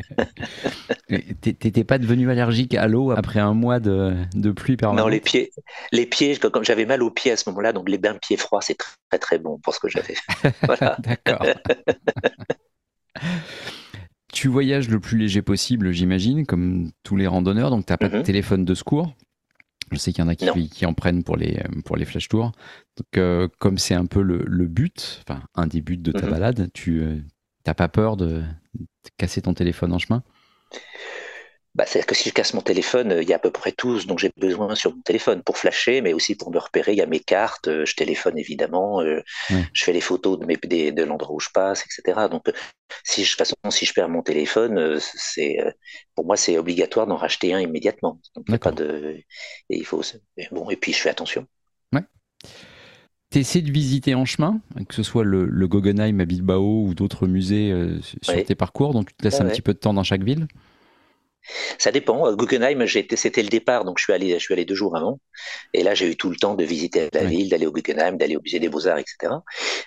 T'étais 1.41 1.85
pas 1.85 1.99
devenu 1.99 2.31
allergique 2.31 2.75
à 2.75 2.87
l'eau 2.87 3.11
après 3.11 3.41
un 3.41 3.55
mois 3.55 3.81
de, 3.81 4.15
de 4.35 4.51
pluie 4.53 4.77
permanente? 4.77 5.07
Non, 5.07 5.09
les 5.09 5.21
pieds, 5.21 5.51
les 5.91 6.07
pieds 6.07 6.37
comme 6.37 6.65
j'avais 6.65 6.87
mal 6.87 7.03
aux 7.03 7.11
pieds 7.11 7.33
à 7.33 7.37
ce 7.37 7.49
moment-là, 7.51 7.73
donc 7.73 7.89
les 7.89 7.99
bains 7.99 8.15
de 8.15 8.19
pieds 8.19 8.37
froids, 8.37 8.61
c'est 8.61 8.77
très 8.77 9.19
très 9.19 9.39
bon 9.39 9.59
pour 9.59 9.75
ce 9.75 9.81
que 9.81 9.89
j'avais. 9.89 10.15
D'accord. 10.99 11.45
tu 14.33 14.49
voyages 14.49 14.89
le 14.89 15.01
plus 15.01 15.17
léger 15.17 15.43
possible, 15.43 15.93
j'imagine, 15.93 16.47
comme 16.47 16.91
tous 17.03 17.17
les 17.17 17.27
randonneurs, 17.27 17.71
donc 17.71 17.87
tu 17.87 17.93
n'as 17.93 17.97
pas 17.97 18.09
de 18.09 18.19
mhm. 18.19 18.23
téléphone 18.23 18.65
de 18.65 18.75
secours? 18.75 19.15
Je 19.91 19.99
sais 19.99 20.13
qu'il 20.13 20.25
y 20.25 20.27
en 20.27 20.29
a 20.29 20.35
qui, 20.35 20.69
qui, 20.69 20.87
en 20.87 20.95
prennent 20.95 21.23
pour 21.23 21.37
les, 21.37 21.63
pour 21.85 21.97
les 21.97 22.05
flash 22.05 22.29
tours. 22.29 22.53
Donc, 22.97 23.07
euh, 23.17 23.49
comme 23.59 23.79
c'est 23.79 23.95
un 23.95 24.07
peu 24.07 24.23
le, 24.23 24.45
le, 24.47 24.67
but, 24.67 25.23
enfin, 25.27 25.43
un 25.55 25.67
des 25.67 25.81
buts 25.81 25.97
de 25.97 26.13
ta 26.13 26.27
mhm. 26.27 26.31
balade, 26.31 26.71
tu 26.75 27.01
n'as 27.01 27.73
euh, 27.73 27.75
pas 27.75 27.89
peur 27.89 28.17
de, 28.17 28.43
casser 29.17 29.43
ton 29.43 29.55
téléphone 29.55 29.93
en 29.93 29.99
chemin? 29.99 30.23
Bah, 31.79 31.85
C'est-à-dire 31.87 32.07
que 32.07 32.17
si 32.17 32.29
je 32.29 32.35
casse 32.35 32.55
mon 32.55 32.61
téléphone, 32.61 33.21
il 33.23 33.29
y 33.29 33.33
a 33.33 33.37
à 33.37 33.39
peu 33.39 33.53
près 33.53 33.71
tous 33.71 34.09
dont 34.09 34.19
j'ai 34.19 34.33
besoin 34.37 34.75
sur 34.75 34.93
mon 34.93 35.01
téléphone 35.01 35.45
pour 35.45 35.57
flasher, 35.57 36.01
mais 36.01 36.13
aussi 36.13 36.35
pour 36.35 36.51
me 36.51 36.59
repérer. 36.59 36.91
Il 36.91 36.99
y 36.99 37.03
a 37.03 37.07
mes 37.07 37.21
cartes, 37.21 37.69
euh, 37.69 37.87
je 37.87 37.95
téléphone 37.95 38.37
évidemment, 38.37 39.01
je 39.49 39.85
fais 39.85 39.93
les 39.93 40.01
photos 40.01 40.41
de, 40.41 40.45
mes, 40.45 40.57
de 40.57 41.03
l'endroit 41.05 41.37
où 41.37 41.39
je 41.39 41.51
passe, 41.55 41.85
etc. 41.85 42.27
Donc, 42.29 42.51
si 43.05 43.23
je, 43.23 43.29
de 43.29 43.31
toute 43.31 43.39
façon, 43.39 43.55
si 43.71 43.87
je 43.87 43.93
perds 43.95 44.09
mon 44.09 44.23
téléphone, 44.23 44.99
c'est 45.01 45.59
pour 46.17 46.27
moi, 46.27 46.37
c'est 46.37 46.59
obligatoire 46.59 47.07
d'en 47.07 47.17
racheter 47.17 47.55
un 47.55 47.61
immédiatement. 47.61 48.21
Donc, 48.35 48.59
pas 48.59 48.73
de. 48.73 49.17
Et 49.71 49.77
il 49.77 49.85
faut. 49.85 50.03
Bon, 50.51 50.69
et 50.71 50.77
puis 50.77 50.93
je 50.93 50.99
fais 50.99 51.11
attention. 51.11 51.47
Ouais. 51.93 52.03
Tu 53.31 53.39
essaies 53.39 53.63
de 53.63 53.71
visiter 53.71 54.17
en 54.17 54.25
chemin, 54.25 54.61
que 54.89 54.97
ce 54.97 55.05
soit 55.05 55.23
le, 55.23 55.45
le 55.45 55.69
Guggenheim 55.69 56.19
à 56.19 56.25
Bilbao 56.25 56.87
ou 56.87 56.95
d'autres 56.95 57.29
musées 57.29 57.71
euh, 57.71 58.01
sur 58.03 58.45
tes 58.45 58.57
parcours, 58.57 58.95
donc 58.95 59.11
tu 59.11 59.15
te 59.15 59.23
laisses 59.23 59.41
un 59.41 59.49
petit 59.49 59.63
peu 59.63 59.75
de 59.75 59.79
temps 59.79 59.95
dans 59.95 60.03
chaque 60.03 60.25
ville? 60.25 60.49
Ça 61.79 61.91
dépend. 61.93 62.33
Guggenheim, 62.35 62.87
c'était 62.87 63.43
le 63.43 63.49
départ, 63.49 63.85
donc 63.85 63.99
je 63.99 64.05
suis 64.05 64.13
allé, 64.13 64.35
je 64.35 64.45
suis 64.45 64.55
allé 64.55 64.65
deux 64.65 64.75
jours 64.75 64.97
avant. 64.97 65.21
Et 65.75 65.83
là, 65.83 65.95
j'ai 65.95 66.11
eu 66.11 66.17
tout 66.17 66.31
le 66.31 66.37
temps 66.37 66.55
de 66.55 66.65
visiter 66.65 67.09
la 67.13 67.25
ville, 67.25 67.49
d'aller 67.49 67.67
au 67.67 67.73
Guggenheim, 67.73 68.17
d'aller 68.17 68.37
au 68.37 68.43
musée 68.43 68.59
des 68.59 68.69
Beaux-Arts, 68.69 68.99
etc. 68.99 69.35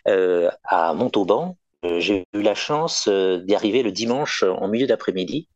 Euh, 0.07 0.49
à 0.63 0.93
Montauban, 0.93 1.57
euh, 1.85 1.99
j'ai 1.99 2.25
eu 2.33 2.41
la 2.41 2.55
chance 2.55 3.07
d'y 3.07 3.55
arriver 3.55 3.83
le 3.83 3.91
dimanche 3.91 4.43
en 4.43 4.67
milieu 4.67 4.87
d'après-midi 4.87 5.47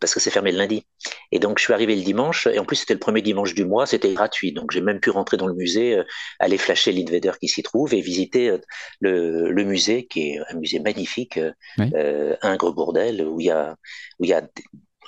parce 0.00 0.14
que 0.14 0.20
c'est 0.20 0.30
fermé 0.30 0.52
le 0.52 0.58
lundi. 0.58 0.86
Et 1.32 1.38
donc 1.38 1.58
je 1.58 1.64
suis 1.64 1.72
arrivé 1.72 1.96
le 1.96 2.02
dimanche, 2.02 2.46
et 2.46 2.58
en 2.58 2.64
plus 2.64 2.76
c'était 2.76 2.94
le 2.94 3.00
premier 3.00 3.22
dimanche 3.22 3.54
du 3.54 3.64
mois, 3.64 3.86
c'était 3.86 4.12
gratuit. 4.12 4.52
Donc 4.52 4.70
j'ai 4.70 4.80
même 4.80 5.00
pu 5.00 5.10
rentrer 5.10 5.36
dans 5.36 5.46
le 5.46 5.54
musée, 5.54 5.96
euh, 5.96 6.04
aller 6.38 6.58
flasher 6.58 6.92
l'invader 6.92 7.32
qui 7.40 7.48
s'y 7.48 7.62
trouve 7.62 7.94
et 7.94 8.00
visiter 8.00 8.50
euh, 8.50 8.58
le, 9.00 9.64
musée, 9.64 10.06
qui 10.06 10.32
est 10.32 10.38
un 10.50 10.58
musée 10.58 10.80
magnifique, 10.80 11.38
euh, 11.38 12.36
Ingres 12.42 12.74
Bourdel, 12.74 13.26
où 13.26 13.40
il 13.40 13.46
y 13.46 13.50
a, 13.50 13.76
où 14.18 14.24
il 14.24 14.30
y 14.30 14.34
a 14.34 14.42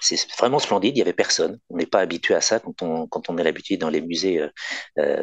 c'est 0.07 0.31
vraiment 0.39 0.59
splendide, 0.59 0.97
il 0.97 0.99
y 0.99 1.03
avait 1.03 1.13
personne. 1.13 1.59
On 1.71 1.77
n'est 1.77 1.87
pas 1.87 2.01
habitué 2.01 2.35
à 2.35 2.41
ça 2.41 2.61
quand 2.61 2.83
on, 2.83 3.07
quand 3.07 3.29
on 3.31 3.39
est 3.39 3.45
l'habitude 3.45 3.81
dans 3.81 3.91
les 3.91 4.01
musées 4.01 4.47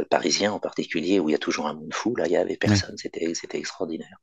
parisiens 0.09 0.53
en 0.53 0.59
particulier, 0.59 1.19
où 1.19 1.29
il 1.29 1.33
y 1.33 1.35
a 1.35 1.39
toujours 1.39 1.67
un 1.67 1.73
monde 1.73 1.93
fou. 1.93 2.15
Là, 2.15 2.25
il 2.27 2.33
y 2.33 2.37
avait 2.37 2.57
personne, 2.57 2.97
c'était, 2.97 3.33
c'était 3.35 3.57
extraordinaire. 3.59 4.17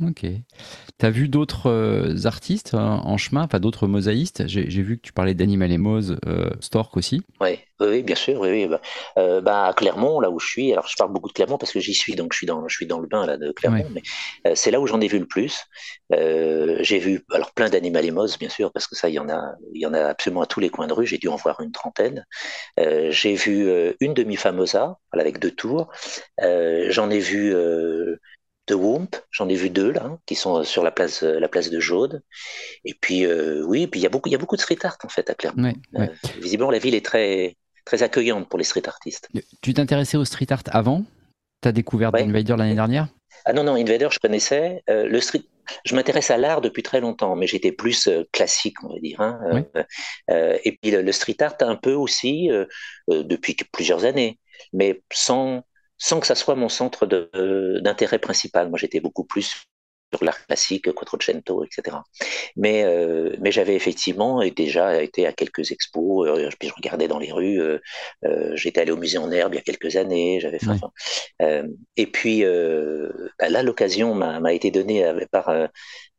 Ok. 0.00 0.20
Tu 0.20 1.06
as 1.06 1.10
vu 1.10 1.28
d'autres 1.28 1.68
euh, 1.68 2.14
artistes 2.24 2.74
en 2.74 3.16
chemin, 3.16 3.42
enfin 3.42 3.58
d'autres 3.58 3.88
mosaïstes? 3.88 4.46
J'ai 4.46 4.82
vu 4.82 4.96
que 4.96 5.02
tu 5.02 5.12
parlais 5.12 5.34
d'Animal 5.34 5.72
et 5.72 5.78
Mose, 5.78 6.18
euh, 6.26 6.50
Stork 6.60 6.96
aussi. 6.96 7.22
Ouais, 7.40 7.64
oui, 7.80 8.02
bien 8.04 8.14
sûr. 8.14 8.40
Oui, 8.40 8.50
oui. 8.50 8.66
Bah, 8.68 8.80
euh, 9.18 9.40
bah, 9.40 9.66
à 9.66 9.72
Clermont, 9.72 10.20
là 10.20 10.30
où 10.30 10.38
je 10.38 10.46
suis, 10.46 10.72
alors 10.72 10.86
je 10.86 10.94
parle 10.96 11.12
beaucoup 11.12 11.28
de 11.28 11.32
Clermont 11.32 11.58
parce 11.58 11.72
que 11.72 11.80
j'y 11.80 11.94
suis, 11.94 12.14
donc 12.14 12.32
je 12.32 12.38
suis 12.38 12.46
dans, 12.46 12.68
je 12.68 12.76
suis 12.76 12.86
dans 12.86 13.00
le 13.00 13.08
bain 13.08 13.26
là, 13.26 13.36
de 13.36 13.50
Clermont, 13.50 13.86
mais 13.92 14.54
c'est 14.54 14.70
là 14.70 14.80
où 14.80 14.86
j'en 14.86 15.00
ai 15.00 15.08
vu 15.08 15.18
le 15.18 15.26
plus. 15.26 15.64
j'ai 16.10 16.98
vu 16.98 17.24
alors 17.32 17.52
plein 17.52 17.68
d'Animal 17.68 18.04
et 18.04 18.12
Mose, 18.12 18.38
bien 18.38 18.48
sûr, 18.48 18.70
parce 18.72 18.86
que 18.86 18.94
ça, 18.94 19.08
il 19.08 19.14
y 19.14 19.18
en 19.18 19.28
a, 19.28 19.40
il 19.74 19.80
y 19.80 19.86
en 19.86 19.94
a 19.94 20.00
absolument 20.04 20.42
à 20.42 20.46
tous 20.46 20.60
les 20.60 20.70
coins 20.70 20.86
de 20.86 20.92
rue. 20.92 21.06
J'ai 21.06 21.18
dû 21.18 21.28
en 21.28 21.36
voir 21.36 21.60
une 21.60 21.72
trentaine. 21.72 22.24
j'ai 22.76 23.34
vu 23.34 23.68
une 24.00 24.14
demi-famosa, 24.14 24.98
avec 25.12 25.40
deux 25.40 25.50
tours. 25.50 25.90
J'en 26.40 27.10
ai 27.10 27.18
vu 27.18 27.52
de 28.68 28.74
Womp, 28.74 29.16
j'en 29.30 29.48
ai 29.48 29.54
vu 29.54 29.70
deux 29.70 29.90
là, 29.90 30.18
qui 30.26 30.34
sont 30.34 30.62
sur 30.62 30.84
la 30.84 30.90
place, 30.90 31.22
euh, 31.22 31.40
la 31.40 31.48
place 31.48 31.70
de 31.70 31.80
Jaude. 31.80 32.22
Et 32.84 32.94
puis 32.94 33.24
euh, 33.24 33.64
oui, 33.66 33.86
puis 33.86 34.00
il 34.00 34.02
y 34.02 34.06
a 34.06 34.10
beaucoup, 34.10 34.28
il 34.28 34.32
y 34.32 34.34
a 34.34 34.38
beaucoup 34.38 34.56
de 34.56 34.60
street 34.60 34.78
art 34.82 34.98
en 35.02 35.08
fait 35.08 35.28
à 35.30 35.34
Clermont. 35.34 35.72
Euh, 35.96 36.06
visiblement, 36.40 36.70
la 36.70 36.78
ville 36.78 36.94
est 36.94 37.04
très, 37.04 37.56
très 37.84 38.02
accueillante 38.02 38.48
pour 38.48 38.58
les 38.58 38.64
street 38.64 38.86
artistes. 38.86 39.28
Tu 39.62 39.74
t'intéressais 39.74 40.16
au 40.16 40.24
street 40.24 40.46
art 40.50 40.62
avant? 40.70 41.04
Tu 41.62 41.68
as 41.68 41.72
découvert 41.72 42.14
Invader 42.14 42.54
l'année 42.56 42.74
dernière? 42.74 43.08
Ah 43.44 43.52
non 43.52 43.64
non, 43.64 43.74
Invader, 43.74 44.08
je 44.10 44.18
connaissais. 44.18 44.82
le 44.86 45.20
street, 45.20 45.42
je 45.84 45.94
m'intéresse 45.94 46.30
à 46.30 46.36
l'art 46.36 46.60
depuis 46.60 46.82
très 46.82 47.00
longtemps, 47.00 47.34
mais 47.34 47.46
j'étais 47.46 47.72
plus 47.72 48.08
classique, 48.32 48.76
on 48.84 48.92
va 48.92 49.00
dire. 49.00 49.20
Hein. 49.20 49.64
et 50.28 50.78
puis 50.80 50.90
le, 50.90 51.12
street 51.12 51.36
art 51.40 51.56
un 51.60 51.76
peu 51.76 51.94
aussi 51.94 52.50
depuis 53.08 53.56
plusieurs 53.72 54.04
années, 54.04 54.38
mais 54.72 55.00
sans 55.10 55.64
sans 55.98 56.20
que 56.20 56.26
ça 56.26 56.34
soit 56.34 56.54
mon 56.54 56.68
centre 56.68 57.06
d'intérêt 57.80 58.18
principal. 58.18 58.68
Moi, 58.70 58.78
j'étais 58.78 59.00
beaucoup 59.00 59.24
plus 59.24 59.67
sur 60.12 60.24
l'art 60.24 60.46
classique, 60.46 60.92
Quattrocento, 60.92 61.64
etc. 61.64 61.96
Mais, 62.56 62.84
euh, 62.84 63.34
mais 63.40 63.52
j'avais 63.52 63.74
effectivement 63.74 64.42
déjà 64.56 65.02
été 65.02 65.26
à 65.26 65.32
quelques 65.32 65.70
expos, 65.70 66.28
euh, 66.28 66.48
puis 66.58 66.68
je 66.68 66.74
regardais 66.74 67.08
dans 67.08 67.18
les 67.18 67.32
rues, 67.32 67.60
euh, 67.60 67.78
j'étais 68.54 68.80
allé 68.80 68.92
au 68.92 68.96
musée 68.96 69.18
en 69.18 69.30
herbe 69.30 69.54
il 69.54 69.56
y 69.56 69.60
a 69.60 69.62
quelques 69.62 69.96
années, 69.96 70.40
j'avais 70.40 70.58
fait, 70.58 71.68
et 71.96 72.06
puis 72.06 72.42
bah 73.38 73.48
là, 73.48 73.62
l'occasion 73.62 74.14
m'a 74.14 74.52
été 74.52 74.70
donnée 74.70 75.04
par 75.30 75.50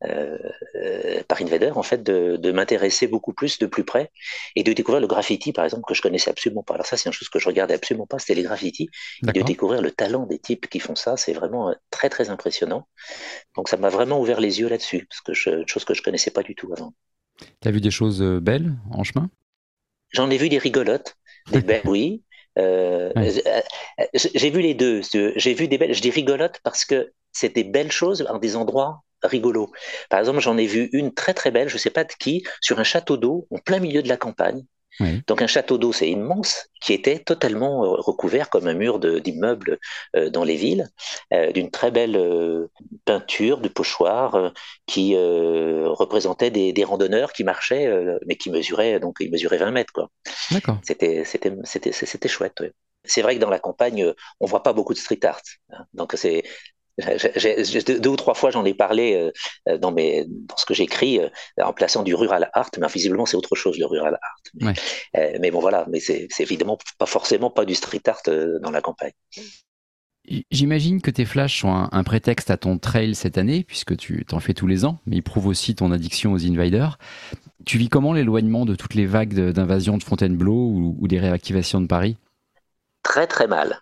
euh, 0.05 0.37
euh, 0.75 1.23
par 1.27 1.41
Invader, 1.41 1.71
en 1.75 1.83
fait, 1.83 2.01
de, 2.03 2.37
de 2.37 2.51
m'intéresser 2.53 3.07
beaucoup 3.07 3.33
plus 3.33 3.59
de 3.59 3.65
plus 3.65 3.83
près 3.83 4.11
et 4.55 4.63
de 4.63 4.71
découvrir 4.71 5.01
le 5.01 5.07
graffiti, 5.07 5.51
par 5.51 5.65
exemple, 5.65 5.83
que 5.85 5.93
je 5.93 6.01
connaissais 6.01 6.29
absolument 6.29 6.63
pas. 6.63 6.75
Alors 6.75 6.85
ça, 6.85 6.95
c'est 6.95 7.09
une 7.09 7.13
chose 7.13 7.27
que 7.27 7.37
je 7.37 7.47
regardais 7.47 7.73
absolument 7.73 8.07
pas, 8.07 8.17
c'était 8.17 8.35
les 8.35 8.43
graffitis. 8.43 8.89
Et 9.27 9.39
de 9.39 9.41
découvrir 9.41 9.81
le 9.81 9.91
talent 9.91 10.25
des 10.25 10.39
types 10.39 10.69
qui 10.69 10.79
font 10.79 10.95
ça, 10.95 11.17
c'est 11.17 11.33
vraiment 11.33 11.69
euh, 11.69 11.73
très, 11.89 12.09
très 12.09 12.29
impressionnant. 12.29 12.87
Donc 13.55 13.67
ça 13.67 13.75
m'a 13.79 13.89
vraiment 13.89 14.19
ouvert 14.21 14.39
les 14.41 14.59
yeux 14.59 14.69
là-dessus, 14.69 15.05
parce 15.07 15.21
que 15.21 15.33
je, 15.33 15.49
une 15.49 15.67
chose 15.67 15.85
que 15.85 15.93
je 15.93 16.01
connaissais 16.03 16.31
pas 16.31 16.43
du 16.43 16.55
tout 16.55 16.71
avant. 16.73 16.93
Tu 17.61 17.67
as 17.67 17.71
vu 17.71 17.79
des 17.81 17.91
choses 17.91 18.21
belles 18.21 18.75
en 18.91 19.03
chemin? 19.03 19.29
J'en 20.11 20.29
ai 20.29 20.37
vu 20.37 20.49
des 20.49 20.57
rigolotes, 20.57 21.15
des 21.51 21.61
belles, 21.61 21.83
oui. 21.85 22.23
Euh, 22.57 23.13
J'ai 24.13 24.49
vu 24.49 24.61
les 24.61 24.73
deux. 24.73 25.01
J'ai 25.35 25.53
vu 25.53 25.67
des 25.67 25.77
belles. 25.77 25.93
Je 25.93 26.01
dis 26.01 26.09
rigolotes 26.09 26.59
parce 26.63 26.85
que 26.85 27.13
c'est 27.31 27.53
des 27.53 27.63
belles 27.63 27.91
choses 27.91 28.25
en 28.29 28.37
des 28.37 28.55
endroits 28.55 29.03
rigolo. 29.23 29.71
Par 30.09 30.19
exemple, 30.19 30.39
j'en 30.39 30.57
ai 30.57 30.65
vu 30.65 30.89
une 30.93 31.13
très 31.13 31.33
très 31.33 31.51
belle, 31.51 31.67
je 31.67 31.75
ne 31.75 31.79
sais 31.79 31.89
pas 31.89 32.05
de 32.05 32.13
qui, 32.13 32.43
sur 32.61 32.79
un 32.79 32.83
château 32.85 33.17
d'eau 33.17 33.47
en 33.51 33.57
plein 33.57 33.79
milieu 33.79 34.01
de 34.01 34.07
la 34.07 34.17
campagne. 34.17 34.63
Donc 35.27 35.41
un 35.41 35.47
château 35.47 35.77
d'eau, 35.77 35.93
c'est 35.93 36.09
immense, 36.09 36.67
qui 36.81 36.93
était 36.93 37.19
totalement 37.19 37.83
euh, 37.83 37.95
recouvert 37.99 38.49
comme 38.49 38.67
un 38.67 38.73
mur 38.73 38.99
d'immeubles 38.99 39.79
euh, 40.15 40.29
dans 40.29 40.43
les 40.43 40.55
villes, 40.55 40.89
euh, 41.33 41.51
d'une 41.51 41.71
très 41.71 41.91
belle 41.91 42.19
peinture 43.05 43.61
de 43.61 43.69
pochoir 43.69 44.51
qui 44.85 45.15
représentait 45.15 46.51
des, 46.51 46.83
randonneurs 46.83 47.33
qui 47.33 47.43
marchaient, 47.43 47.91
mais 48.25 48.35
qui 48.35 48.49
mesuraient 48.49 48.99
donc 48.99 49.17
ils 49.19 49.31
mesuraient 49.31 49.57
20 49.57 49.71
mètres 49.71 49.93
quoi. 49.93 50.09
C'était 50.83 51.23
c'était 51.25 51.53
c'était 51.63 51.91
c'était 51.91 52.27
chouette. 52.27 52.63
C'est 53.03 53.21
vrai 53.21 53.35
que 53.35 53.39
dans 53.39 53.49
la 53.49 53.59
campagne, 53.59 54.13
on 54.39 54.45
voit 54.45 54.63
pas 54.63 54.73
beaucoup 54.73 54.93
de 54.93 54.99
street 54.99 55.19
art. 55.23 55.41
Hein. 55.71 55.85
Donc 55.93 56.13
c'est 56.15 56.43
deux 57.99 58.09
ou 58.09 58.15
trois 58.15 58.33
fois, 58.33 58.51
j'en 58.51 58.65
ai 58.65 58.73
parlé 58.73 59.31
euh, 59.67 59.77
dans, 59.77 59.91
mes, 59.91 60.25
dans 60.25 60.57
ce 60.57 60.65
que 60.65 60.73
j'écris 60.73 61.19
euh, 61.19 61.29
en 61.61 61.73
plaçant 61.73 62.03
du 62.03 62.15
rural 62.15 62.49
art, 62.53 62.69
mais 62.79 62.87
visiblement 62.87 63.25
c'est 63.25 63.37
autre 63.37 63.55
chose 63.55 63.77
le 63.77 63.85
rural 63.85 64.17
art. 64.21 64.37
Mais, 64.55 64.73
euh, 65.17 65.37
mais 65.41 65.51
bon 65.51 65.59
voilà, 65.59 65.85
mais 65.89 65.99
c'est 65.99 66.27
évidemment 66.39 66.77
pas 66.97 67.05
forcément 67.05 67.49
pas 67.49 67.65
du 67.65 67.75
street 67.75 68.01
art 68.07 68.21
dans 68.25 68.71
la 68.71 68.81
campagne. 68.81 69.13
J'imagine 70.51 71.01
que 71.01 71.09
tes 71.09 71.25
flashs 71.25 71.61
sont 71.61 71.87
un, 71.91 72.03
prétexte 72.03 72.51
à 72.51 72.57
ton 72.57 72.77
trail 72.77 73.15
cette 73.15 73.39
année, 73.39 73.63
puisque 73.63 73.97
tu 73.97 74.25
t'en 74.25 74.39
fais 74.39 74.53
tous 74.53 74.67
les 74.67 74.85
ans, 74.85 74.99
mais 75.07 75.17
ils 75.17 75.23
prouvent 75.23 75.47
aussi 75.47 75.73
ton 75.73 75.91
addiction 75.91 76.33
aux 76.33 76.45
invaders. 76.45 76.99
Tu 77.65 77.77
vis 77.79 77.89
comment 77.89 78.13
l'éloignement 78.13 78.65
de 78.65 78.75
toutes 78.75 78.93
les 78.93 79.07
vagues 79.07 79.33
d'invasion 79.33 79.97
de 79.97 80.03
Fontainebleau 80.03 80.53
ou, 80.53 80.95
ou 80.99 81.07
des 81.07 81.19
réactivations 81.19 81.81
de 81.81 81.87
Paris? 81.87 82.15
Très 83.03 83.27
très 83.27 83.47
mal. 83.47 83.81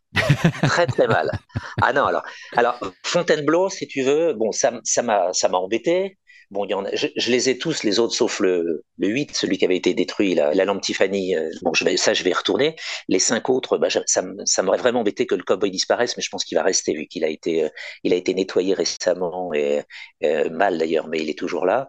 très 0.64 0.88
très 0.88 1.08
mal. 1.08 1.32
Ah 1.82 1.94
non, 1.94 2.06
alors, 2.06 2.24
alors 2.56 2.80
Fontainebleau, 3.04 3.70
si 3.70 3.88
tu 3.88 4.02
veux, 4.04 4.34
bon, 4.34 4.52
ça 4.52 4.72
m'a 5.04 5.34
ça 5.34 5.50
m'a 5.50 5.58
embêté. 5.58 6.18
Bon, 6.50 6.66
il 6.66 6.72
y 6.72 6.74
en 6.74 6.86
a, 6.86 6.90
je, 6.94 7.32
les 7.32 7.50
ai 7.50 7.58
tous, 7.58 7.84
les 7.84 8.00
autres, 8.00 8.14
sauf 8.14 8.40
le, 8.40 8.86
le 8.98 9.08
8, 9.08 9.36
celui 9.36 9.58
qui 9.58 9.66
avait 9.66 9.76
été 9.76 9.94
détruit, 9.94 10.34
la, 10.34 10.54
la 10.54 10.66
lampe 10.66 10.82
Tiffany. 10.82 11.36
Euh, 11.36 11.50
bon, 11.62 11.74
je 11.74 11.84
ça, 11.98 12.14
je 12.14 12.24
vais 12.24 12.30
y 12.30 12.34
retourner. 12.34 12.76
Les 13.10 13.20
cinq 13.20 13.50
autres, 13.50 13.78
bah, 13.78 13.90
ça, 13.90 14.02
ça 14.46 14.64
m'aurait 14.64 14.78
vraiment 14.78 15.02
embêté 15.02 15.26
que 15.26 15.36
le 15.36 15.44
cowboy 15.44 15.72
disparaisse, 15.72 16.16
mais 16.16 16.24
je 16.24 16.30
pense 16.30 16.46
qu'il 16.46 16.58
va 16.58 16.64
rester, 16.64 16.94
vu 16.94 17.08
qu'il 17.08 17.26
a 17.26 17.28
été, 17.28 17.66
euh, 17.66 17.70
il 18.04 18.14
a 18.14 18.16
été 18.16 18.34
nettoyé 18.34 18.74
récemment 18.74 19.54
et 19.54 19.82
euh, 20.24 20.50
mal 20.50 20.78
d'ailleurs, 20.78 21.08
mais 21.08 21.20
il 21.20 21.30
est 21.30 21.38
toujours 21.38 21.66
là. 21.66 21.88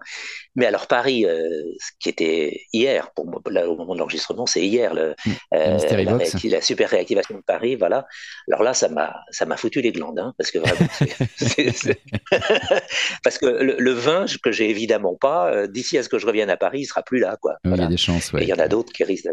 Mais 0.57 0.67
alors 0.67 0.89
Paris, 0.89 1.25
ce 1.25 1.91
qui 2.01 2.09
était 2.09 2.63
hier, 2.73 3.13
pour 3.15 3.27
moi, 3.27 3.41
là, 3.51 3.69
au 3.69 3.77
moment 3.77 3.95
de 3.95 4.01
l'enregistrement, 4.01 4.47
c'est 4.47 4.63
hier 4.63 4.95
le, 4.95 5.15
euh, 5.55 5.79
la, 6.45 6.61
super 6.61 6.91
réactivation 6.91 7.37
de 7.37 7.43
Paris, 7.43 7.77
voilà. 7.77 8.07
Alors 8.51 8.63
là, 8.63 8.75
ça 8.75 8.89
m'a, 8.89 9.15
ça 9.31 9.47
m'a 9.47 9.57
foutu 9.57 9.81
les 9.81 9.93
glandes, 9.93 10.19
hein, 10.19 10.35
parce 10.37 10.51
que 10.51 10.59
vraiment, 10.59 10.89
parce 13.23 13.39
que 13.39 13.47
le, 13.47 13.77
le, 13.79 13.93
vin 13.93 14.27
que 14.51 14.57
j'ai 14.57 14.71
évidemment 14.71 15.15
pas, 15.15 15.53
euh, 15.53 15.67
d'ici 15.67 15.99
à 15.99 16.03
ce 16.03 16.09
que 16.09 16.19
je 16.19 16.27
revienne 16.27 16.51
à 16.51 16.57
Paris, 16.57 16.81
il 16.81 16.87
sera 16.87 17.03
plus 17.03 17.19
là, 17.19 17.37
quoi. 17.41 17.57
Il 17.65 17.77
y 17.77 17.81
a 17.81 17.87
des 17.87 17.97
chances, 17.97 18.33
ouais. 18.33 18.43
Et 18.43 18.45
il 18.45 18.49
y 18.49 18.53
en 18.53 18.59
a 18.59 18.69
d'autres 18.69 18.93
qui 18.93 19.05
risquent. 19.05 19.29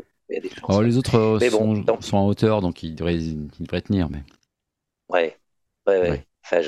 Alors, 0.68 0.82
les 0.82 0.98
autres 0.98 1.40
sont, 1.50 2.02
sont, 2.02 2.18
en 2.18 2.28
hauteur, 2.28 2.62
donc 2.62 2.84
ils 2.84 2.96
devraient, 2.96 3.16
ils 3.16 3.50
devraient 3.60 3.82
tenir, 3.82 4.10
mais. 4.10 4.24
Ouais, 5.10 5.38
ouais, 5.88 6.02
ouais. 6.02 6.10
ouais. 6.10 6.26
Enfin, 6.46 6.62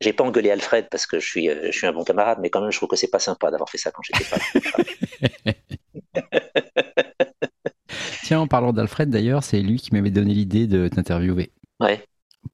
j'ai 0.00 0.12
pas 0.14 0.24
engueulé 0.24 0.50
Alfred 0.50 0.88
parce 0.90 1.06
que 1.06 1.20
je 1.20 1.26
suis, 1.26 1.50
euh, 1.50 1.66
je 1.70 1.76
suis 1.76 1.86
un 1.86 1.92
bon 1.92 2.04
camarade, 2.04 2.38
mais 2.40 2.48
quand 2.48 2.62
même, 2.62 2.70
je 2.70 2.78
trouve 2.78 2.88
que 2.88 2.96
c'est 2.96 3.10
pas 3.10 3.18
sympa 3.18 3.50
d'avoir 3.50 3.68
fait 3.68 3.76
ça 3.76 3.90
quand 3.90 4.02
j'étais 4.02 4.24
pas 4.24 4.38
Tiens, 8.24 8.40
en 8.40 8.46
parlant 8.46 8.72
d'Alfred, 8.72 9.10
d'ailleurs, 9.10 9.44
c'est 9.44 9.60
lui 9.60 9.78
qui 9.78 9.92
m'avait 9.92 10.10
donné 10.10 10.32
l'idée 10.32 10.66
de 10.66 10.88
t'interviewer. 10.88 11.52
Ouais. 11.80 12.02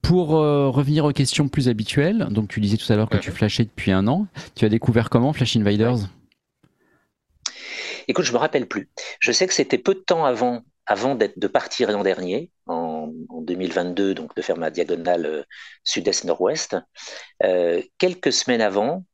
Pour 0.02 0.36
euh, 0.36 0.68
revenir 0.68 1.04
aux 1.04 1.12
questions 1.12 1.48
plus 1.48 1.68
habituelles, 1.68 2.28
donc 2.30 2.48
tu 2.48 2.60
disais 2.60 2.76
tout 2.76 2.92
à 2.92 2.96
l'heure 2.96 3.08
que 3.08 3.16
tu 3.16 3.30
flashais 3.30 3.64
depuis 3.64 3.92
un 3.92 4.06
an. 4.06 4.26
Tu 4.54 4.64
as 4.64 4.68
découvert 4.68 5.10
comment 5.10 5.32
Flash 5.32 5.56
Invaders? 5.56 5.98
Écoute, 8.08 8.24
je 8.24 8.32
me 8.32 8.38
rappelle 8.38 8.66
plus. 8.66 8.88
Je 9.20 9.32
sais 9.32 9.46
que 9.46 9.54
c'était 9.54 9.78
peu 9.78 9.94
de 9.94 10.00
temps 10.00 10.24
avant 10.24 10.62
avant 10.86 11.16
de 11.16 11.46
partir 11.48 11.90
l'an 11.90 12.04
dernier, 12.04 12.50
en, 12.66 13.08
2022, 13.42 14.14
donc 14.14 14.34
de 14.34 14.42
faire 14.42 14.56
ma 14.56 14.70
diagonale 14.70 15.26
euh, 15.26 15.42
sud-est-nord-ouest, 15.84 16.76
euh, 17.42 17.82
quelques 17.98 18.32
semaines 18.32 18.60
avant, 18.60 19.04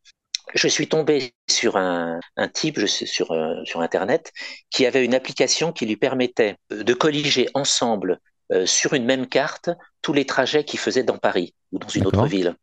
je 0.55 0.69
suis 0.69 0.89
tombé 0.89 1.33
sur 1.49 1.77
un, 1.77 2.21
type 2.53 2.79
je 2.79 2.87
sais, 2.87 3.07
sur, 3.07 3.33
euh, 3.33 3.55
sur 3.65 3.81
Internet 3.81 4.33
qui 4.71 4.85
avait 4.85 5.05
une 5.05 5.15
application 5.15 5.73
qui 5.73 5.87
lui 5.87 5.97
permettait 5.97 6.57
de 6.71 6.95
colliger 6.95 7.49
ensemble 7.55 8.19
sur 8.67 8.93
une 8.93 9.07
même 9.07 9.29
carte 9.29 9.71
tous 10.03 10.13
les 10.13 10.27
trajets 10.27 10.65
qu'il 10.65 10.81
faisait 10.81 11.05
dans 11.05 11.19
Paris 11.19 11.55
ou 11.73 11.79
dans 11.79 11.89
une 11.89 12.07
autre 12.07 12.27
ville. 12.27 12.57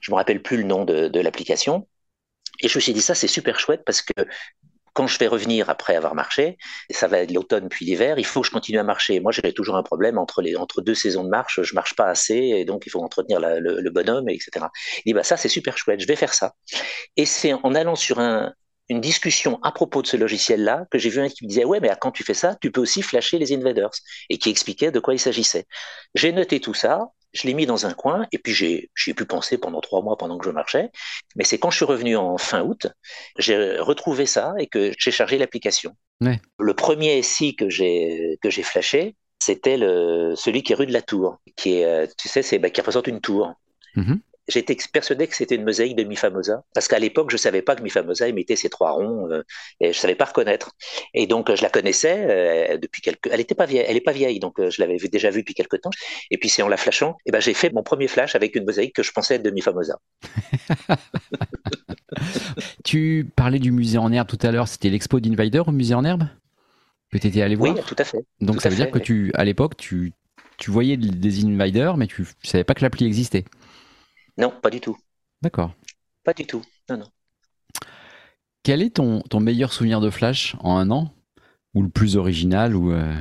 Je 0.00 0.10
me 0.10 0.16
rappelle 0.16 0.42
plus 0.42 0.56
le 0.56 0.62
nom 0.62 0.84
de, 0.84 1.08
de 1.08 1.20
l'application. 1.20 1.86
Et 2.62 2.68
je 2.68 2.78
me 2.78 2.80
suis 2.80 2.92
dit, 2.92 3.02
ça, 3.02 3.14
c'est 3.14 3.28
super 3.28 3.58
chouette 3.58 3.82
parce 3.84 4.02
que 4.02 4.12
quand 4.92 5.06
je 5.06 5.18
vais 5.18 5.26
revenir 5.26 5.70
après 5.70 5.94
avoir 5.94 6.14
marché, 6.14 6.58
et 6.88 6.92
ça 6.92 7.06
va 7.06 7.18
être 7.18 7.30
l'automne 7.30 7.68
puis 7.68 7.84
l'hiver, 7.84 8.18
il 8.18 8.26
faut 8.26 8.40
que 8.40 8.46
je 8.46 8.52
continue 8.52 8.78
à 8.78 8.82
marcher. 8.82 9.20
Moi, 9.20 9.32
j'ai 9.32 9.52
toujours 9.52 9.76
un 9.76 9.82
problème 9.82 10.18
entre 10.18 10.42
les 10.42 10.56
entre 10.56 10.80
deux 10.80 10.94
saisons 10.94 11.24
de 11.24 11.28
marche, 11.28 11.62
je 11.62 11.74
marche 11.74 11.94
pas 11.94 12.06
assez 12.06 12.34
et 12.34 12.64
donc 12.64 12.86
il 12.86 12.90
faut 12.90 13.00
entretenir 13.00 13.40
le, 13.40 13.90
bonhomme, 13.90 14.28
etc. 14.28 14.66
Il 14.98 15.10
dit 15.10 15.14
bah 15.14 15.22
ça 15.22 15.36
c'est 15.36 15.48
super 15.48 15.78
chouette, 15.78 16.00
je 16.00 16.06
vais 16.06 16.16
faire 16.16 16.34
ça. 16.34 16.54
Et 17.16 17.26
c'est 17.26 17.52
en 17.52 17.74
allant 17.74 17.96
sur 17.96 18.18
un, 18.18 18.52
une 18.90 19.00
discussion 19.00 19.58
à 19.62 19.72
propos 19.72 20.02
de 20.02 20.06
ce 20.06 20.16
logiciel-là 20.16 20.86
que 20.90 20.98
j'ai 20.98 21.08
vu 21.08 21.20
un 21.20 21.28
qui 21.28 21.44
me 21.44 21.48
disait 21.48 21.64
ouais 21.64 21.80
mais 21.80 21.90
quand 22.00 22.10
tu 22.10 22.24
fais 22.24 22.34
ça, 22.34 22.56
tu 22.60 22.70
peux 22.70 22.80
aussi 22.80 23.02
flasher 23.02 23.38
les 23.38 23.52
invaders 23.52 23.90
et 24.28 24.36
qui 24.36 24.50
expliquait 24.50 24.90
de 24.90 25.00
quoi 25.00 25.14
il 25.14 25.18
s'agissait. 25.18 25.66
J'ai 26.14 26.32
noté 26.32 26.60
tout 26.60 26.74
ça 26.74 27.12
je 27.32 27.46
l'ai 27.46 27.54
mis 27.54 27.66
dans 27.66 27.86
un 27.86 27.92
coin 27.92 28.26
et 28.32 28.38
puis 28.38 28.52
j'ai 28.52 29.14
pu 29.14 29.24
penser 29.24 29.58
pendant 29.58 29.80
trois 29.80 30.02
mois 30.02 30.16
pendant 30.16 30.38
que 30.38 30.44
je 30.44 30.50
marchais. 30.50 30.90
Mais 31.36 31.44
c'est 31.44 31.58
quand 31.58 31.70
je 31.70 31.76
suis 31.76 31.84
revenu 31.84 32.16
en 32.16 32.38
fin 32.38 32.62
août, 32.62 32.88
j'ai 33.38 33.78
retrouvé 33.78 34.26
ça 34.26 34.54
et 34.58 34.66
que 34.66 34.92
j'ai 34.98 35.10
chargé 35.10 35.38
l'application. 35.38 35.94
Le 36.58 36.74
premier 36.74 37.22
SI 37.22 37.56
que 37.56 37.70
j'ai 37.70 38.38
que 38.42 38.50
j'ai 38.50 38.62
flashé, 38.62 39.16
c'était 39.38 39.76
le 39.76 40.34
celui 40.36 40.62
qui 40.62 40.72
est 40.72 40.76
rue 40.76 40.86
de 40.86 40.92
la 40.92 41.02
Tour, 41.02 41.38
qui 41.56 41.76
est, 41.76 42.14
tu 42.16 42.28
sais, 42.28 42.42
c'est 42.42 42.58
bah, 42.58 42.70
qui 42.70 42.80
représente 42.80 43.06
une 43.06 43.20
tour. 43.20 43.54
Mm-hmm. 43.96 44.18
J'étais 44.50 44.76
persuadé 44.92 45.26
que 45.26 45.34
c'était 45.34 45.54
une 45.54 45.64
mosaïque 45.64 45.96
de 45.96 46.04
Mifamosa, 46.04 46.64
parce 46.74 46.88
qu'à 46.88 46.98
l'époque, 46.98 47.30
je 47.30 47.36
savais 47.36 47.62
pas 47.62 47.76
que 47.76 47.82
Mifamosa 47.82 48.28
émettait 48.28 48.56
ces 48.56 48.68
trois 48.68 48.92
ronds, 48.92 49.28
euh, 49.30 49.42
et 49.80 49.92
je 49.92 49.98
savais 49.98 50.14
pas 50.14 50.26
reconnaître. 50.26 50.72
Et 51.14 51.26
donc, 51.26 51.54
je 51.54 51.62
la 51.62 51.70
connaissais 51.70 52.26
euh, 52.28 52.78
depuis 52.78 53.02
quelques. 53.02 53.28
Elle 53.30 53.40
était 53.40 53.54
pas 53.54 53.66
vieille, 53.66 53.86
elle 53.88 53.96
est 53.96 54.02
pas 54.02 54.12
vieille, 54.12 54.40
donc 54.40 54.54
je 54.58 54.80
l'avais 54.80 54.96
déjà 54.96 55.30
vue 55.30 55.40
depuis 55.40 55.54
quelques 55.54 55.80
temps. 55.80 55.90
Et 56.30 56.38
puis, 56.38 56.48
c'est 56.48 56.62
en 56.62 56.68
la 56.68 56.76
flashant, 56.76 57.16
et 57.26 57.30
ben, 57.30 57.40
j'ai 57.40 57.54
fait 57.54 57.72
mon 57.72 57.82
premier 57.82 58.08
flash 58.08 58.34
avec 58.34 58.56
une 58.56 58.64
mosaïque 58.64 58.94
que 58.94 59.02
je 59.02 59.12
pensais 59.12 59.36
être 59.36 59.42
de 59.42 59.50
Mifamosa. 59.50 59.98
tu 62.84 63.30
parlais 63.36 63.58
du 63.58 63.72
musée 63.72 63.98
en 63.98 64.12
herbe 64.12 64.28
tout 64.28 64.38
à 64.42 64.50
l'heure. 64.50 64.68
C'était 64.68 64.90
l'expo 64.90 65.20
d'Invider 65.20 65.62
au 65.66 65.72
musée 65.72 65.94
en 65.94 66.04
herbe? 66.04 66.24
Que 67.12 67.18
tu 67.18 67.26
étais 67.26 67.42
allé 67.42 67.56
voir? 67.56 67.74
Oui, 67.74 67.80
tout 67.86 67.96
à 67.98 68.04
fait. 68.04 68.24
Donc, 68.40 68.60
ça 68.60 68.68
veut 68.68 68.76
dire 68.76 68.90
que 68.90 68.98
tu, 68.98 69.32
à 69.34 69.44
l'époque, 69.44 69.76
tu 69.76 70.12
tu 70.60 70.70
voyais 70.70 70.96
des 70.96 71.44
invaders, 71.44 71.96
mais 71.96 72.06
tu 72.06 72.22
ne 72.22 72.48
savais 72.48 72.64
pas 72.64 72.74
que 72.74 72.82
l'appli 72.82 73.06
existait. 73.06 73.44
Non, 74.40 74.50
pas 74.50 74.70
du 74.70 74.80
tout. 74.80 74.96
D'accord. 75.42 75.74
Pas 76.24 76.32
du 76.32 76.46
tout. 76.46 76.62
Non, 76.88 76.96
non. 76.96 77.06
Quel 78.62 78.80
est 78.80 78.96
ton, 78.96 79.20
ton 79.20 79.38
meilleur 79.38 79.72
souvenir 79.72 80.00
de 80.00 80.08
Flash 80.08 80.56
en 80.60 80.78
un 80.78 80.90
an? 80.90 81.14
Ou 81.74 81.82
le 81.82 81.90
plus 81.90 82.16
original 82.16 82.74
ou 82.74 82.90
euh, 82.90 83.14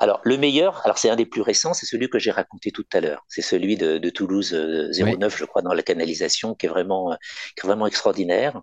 alors, 0.00 0.20
le 0.24 0.38
meilleur, 0.38 0.80
alors 0.84 0.96
c'est 0.96 1.10
un 1.10 1.16
des 1.16 1.26
plus 1.26 1.42
récents, 1.42 1.74
c'est 1.74 1.84
celui 1.84 2.08
que 2.08 2.18
j'ai 2.18 2.30
raconté 2.30 2.70
tout 2.70 2.86
à 2.94 3.00
l'heure. 3.00 3.22
C'est 3.28 3.42
celui 3.42 3.76
de, 3.76 3.98
Toulouse 4.08 4.52
09, 4.52 4.98
euh, 4.98 5.36
je 5.36 5.44
crois, 5.44 5.60
dans 5.60 5.74
la 5.74 5.82
canalisation, 5.82 6.54
qui 6.54 6.64
est 6.64 6.68
vraiment, 6.70 7.16
qui 7.54 7.64
est 7.64 7.66
vraiment 7.66 7.86
extraordinaire. 7.86 8.62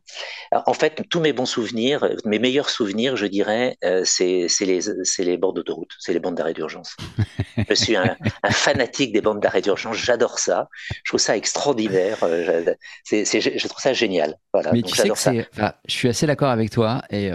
en 0.52 0.74
fait, 0.74 1.04
tous 1.10 1.20
mes 1.20 1.34
bons 1.34 1.46
souvenirs, 1.46 2.10
mes 2.26 2.40
meilleurs 2.40 2.72
souvenirs, 2.72 3.16
je 3.16 3.28
dirais, 3.28 3.78
euh, 3.86 4.02
c'est 4.04 4.48
les, 4.62 4.80
les 5.20 5.38
bords 5.38 5.54
d'autoroute, 5.54 5.92
c'est 6.00 6.12
les 6.12 6.20
bandes 6.20 6.36
d'arrêt 6.36 6.56
d'urgence. 6.56 6.98
je 7.70 7.74
suis 7.76 7.96
un, 7.96 8.18
fanatique 8.50 9.14
des 9.14 9.22
bandes 9.22 9.40
d'arrêt 9.40 9.62
d'urgence, 9.62 9.96
j'adore 9.96 10.40
ça. 10.40 10.68
Je 11.04 11.12
trouve 11.12 11.20
ça 11.20 11.38
extraordinaire. 11.38 12.18
Euh, 12.24 12.74
je, 13.06 13.68
trouve 13.68 13.82
ça 13.82 13.94
génial. 13.94 14.40
Voilà, 14.54 14.72
Mais 14.74 14.82
tu 14.82 14.96
sais 14.96 15.08
que 15.08 15.16
je 15.88 15.94
suis 15.94 16.10
assez 16.10 16.26
d'accord 16.26 16.50
avec 16.50 16.72
toi 16.72 17.04
et 17.12 17.30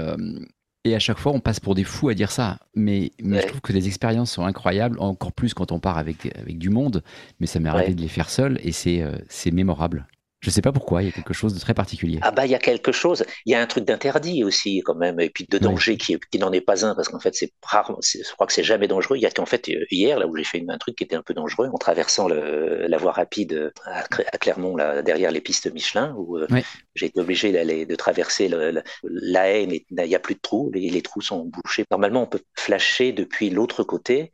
et 0.85 0.97
à 0.97 0.99
chaque 0.99 1.19
fois, 1.19 1.33
on 1.33 1.41
passe 1.41 1.61
pour 1.61 1.75
des 1.75 1.85
fous 1.85 2.09
à 2.09 2.15
dire 2.15 2.33
ça. 2.33 2.59
Mais, 2.75 3.13
mais 3.23 3.41
je 3.41 3.47
trouve 3.47 3.61
que 3.61 3.73
les 3.73 3.87
expériences 3.87 4.33
sont 4.33 4.45
incroyables, 4.45 4.99
encore 4.99 5.33
plus 5.33 5.55
quand 5.55 5.71
on 5.71 5.79
part 5.79 5.97
avec, 5.97 6.27
avec 6.37 6.59
du 6.59 6.71
monde. 6.71 7.05
Mais 7.39 7.47
ça 7.47 7.61
m'est 7.61 7.69
arrivé 7.69 7.95
de 7.95 8.01
les 8.01 8.09
faire 8.09 8.29
seul 8.29 8.59
et 8.63 8.73
c'est 8.73 9.01
euh, 9.03 9.17
c'est 9.29 9.53
mémorable. 9.53 10.07
Je 10.43 10.49
ne 10.49 10.53
sais 10.53 10.61
pas 10.61 10.73
pourquoi, 10.73 11.03
il 11.03 11.07
y 11.07 11.09
a 11.09 11.13
quelque 11.13 11.33
chose 11.33 11.55
de 11.55 11.61
très 11.61 11.73
particulier. 11.73 12.19
Ah 12.23 12.33
bah 12.33 12.45
il 12.47 12.51
y 12.51 12.55
a 12.57 12.59
quelque 12.59 12.91
chose, 12.91 13.25
il 13.47 13.53
y 13.53 13.55
a 13.55 13.61
un 13.61 13.67
truc 13.67 13.85
d'interdit 13.85 14.43
aussi 14.43 14.83
quand 14.85 14.97
même, 14.97 15.21
et 15.21 15.31
puis 15.31 15.47
de 15.49 15.57
danger 15.57 15.97
qui, 15.97 16.19
qui 16.19 16.39
n'en 16.41 16.51
est 16.51 16.61
pas 16.61 16.85
un, 16.85 16.97
parce 16.97 17.09
qu'en 17.09 17.21
fait 17.21 17.33
c'est 17.33 17.53
rare, 17.63 17.97
je 18.03 18.33
crois 18.33 18.49
que 18.49 18.53
c'est 18.53 18.65
jamais 18.65 18.89
dangereux. 18.89 19.17
Il 19.17 19.23
y 19.23 19.27
a 19.27 19.31
qu'en 19.31 19.47
fait 19.47 19.71
hier, 19.93 20.19
là 20.19 20.27
où 20.27 20.37
j'ai 20.37 20.43
fait 20.43 20.65
un 20.69 20.79
truc 20.79 20.97
qui 20.97 21.05
était 21.05 21.15
un 21.15 21.23
peu 21.23 21.33
dangereux, 21.33 21.69
en 21.73 21.79
traversant 21.79 22.27
le, 22.27 22.89
la 22.89 22.99
voie 22.99 23.13
rapide 23.13 23.73
à, 23.85 24.03
Clermont, 24.39 24.75
là, 24.75 25.03
derrière 25.03 25.31
les 25.31 25.41
pistes 25.41 25.73
Michelin, 25.73 26.13
où 26.19 26.39
euh, 26.39 26.49
j'ai 26.97 27.07
été 27.07 27.21
obligé 27.21 27.53
d'aller 27.53 27.87
de 27.87 27.95
traverser 27.95 28.49
le, 28.49 28.83
la 29.05 29.49
haine, 29.49 29.71
il 29.73 29.85
n'y 29.91 30.15
a 30.17 30.19
plus 30.19 30.35
de 30.35 30.41
trous, 30.41 30.73
les, 30.75 30.91
les 30.91 31.03
trous 31.03 31.21
sont 31.21 31.45
bouchés. 31.45 31.85
Normalement 31.93 32.23
on 32.23 32.27
peut 32.27 32.43
flasher 32.57 33.13
depuis 33.13 33.49
l'autre 33.49 33.85
côté 33.85 34.33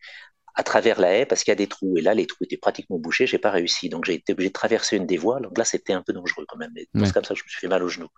à 0.58 0.64
travers 0.64 1.00
la 1.00 1.14
haie 1.14 1.24
parce 1.24 1.44
qu'il 1.44 1.52
y 1.52 1.52
a 1.52 1.56
des 1.56 1.68
trous. 1.68 1.96
Et 1.96 2.00
là, 2.00 2.14
les 2.14 2.26
trous 2.26 2.42
étaient 2.42 2.56
pratiquement 2.56 2.98
bouchés, 2.98 3.28
j'ai 3.28 3.38
pas 3.38 3.52
réussi. 3.52 3.88
Donc 3.88 4.04
j'ai 4.04 4.14
été 4.14 4.32
obligé 4.32 4.48
de 4.48 4.52
traverser 4.52 4.96
une 4.96 5.06
des 5.06 5.16
voies. 5.16 5.38
Donc 5.38 5.56
là, 5.56 5.64
c'était 5.64 5.92
un 5.92 6.02
peu 6.02 6.12
dangereux 6.12 6.44
quand 6.48 6.58
même. 6.58 6.72
C'est 6.76 7.12
comme 7.12 7.24
ça 7.24 7.34
je 7.34 7.44
me 7.44 7.48
suis 7.48 7.60
fait 7.60 7.68
mal 7.68 7.82
au 7.84 7.88
genou. 7.88 8.08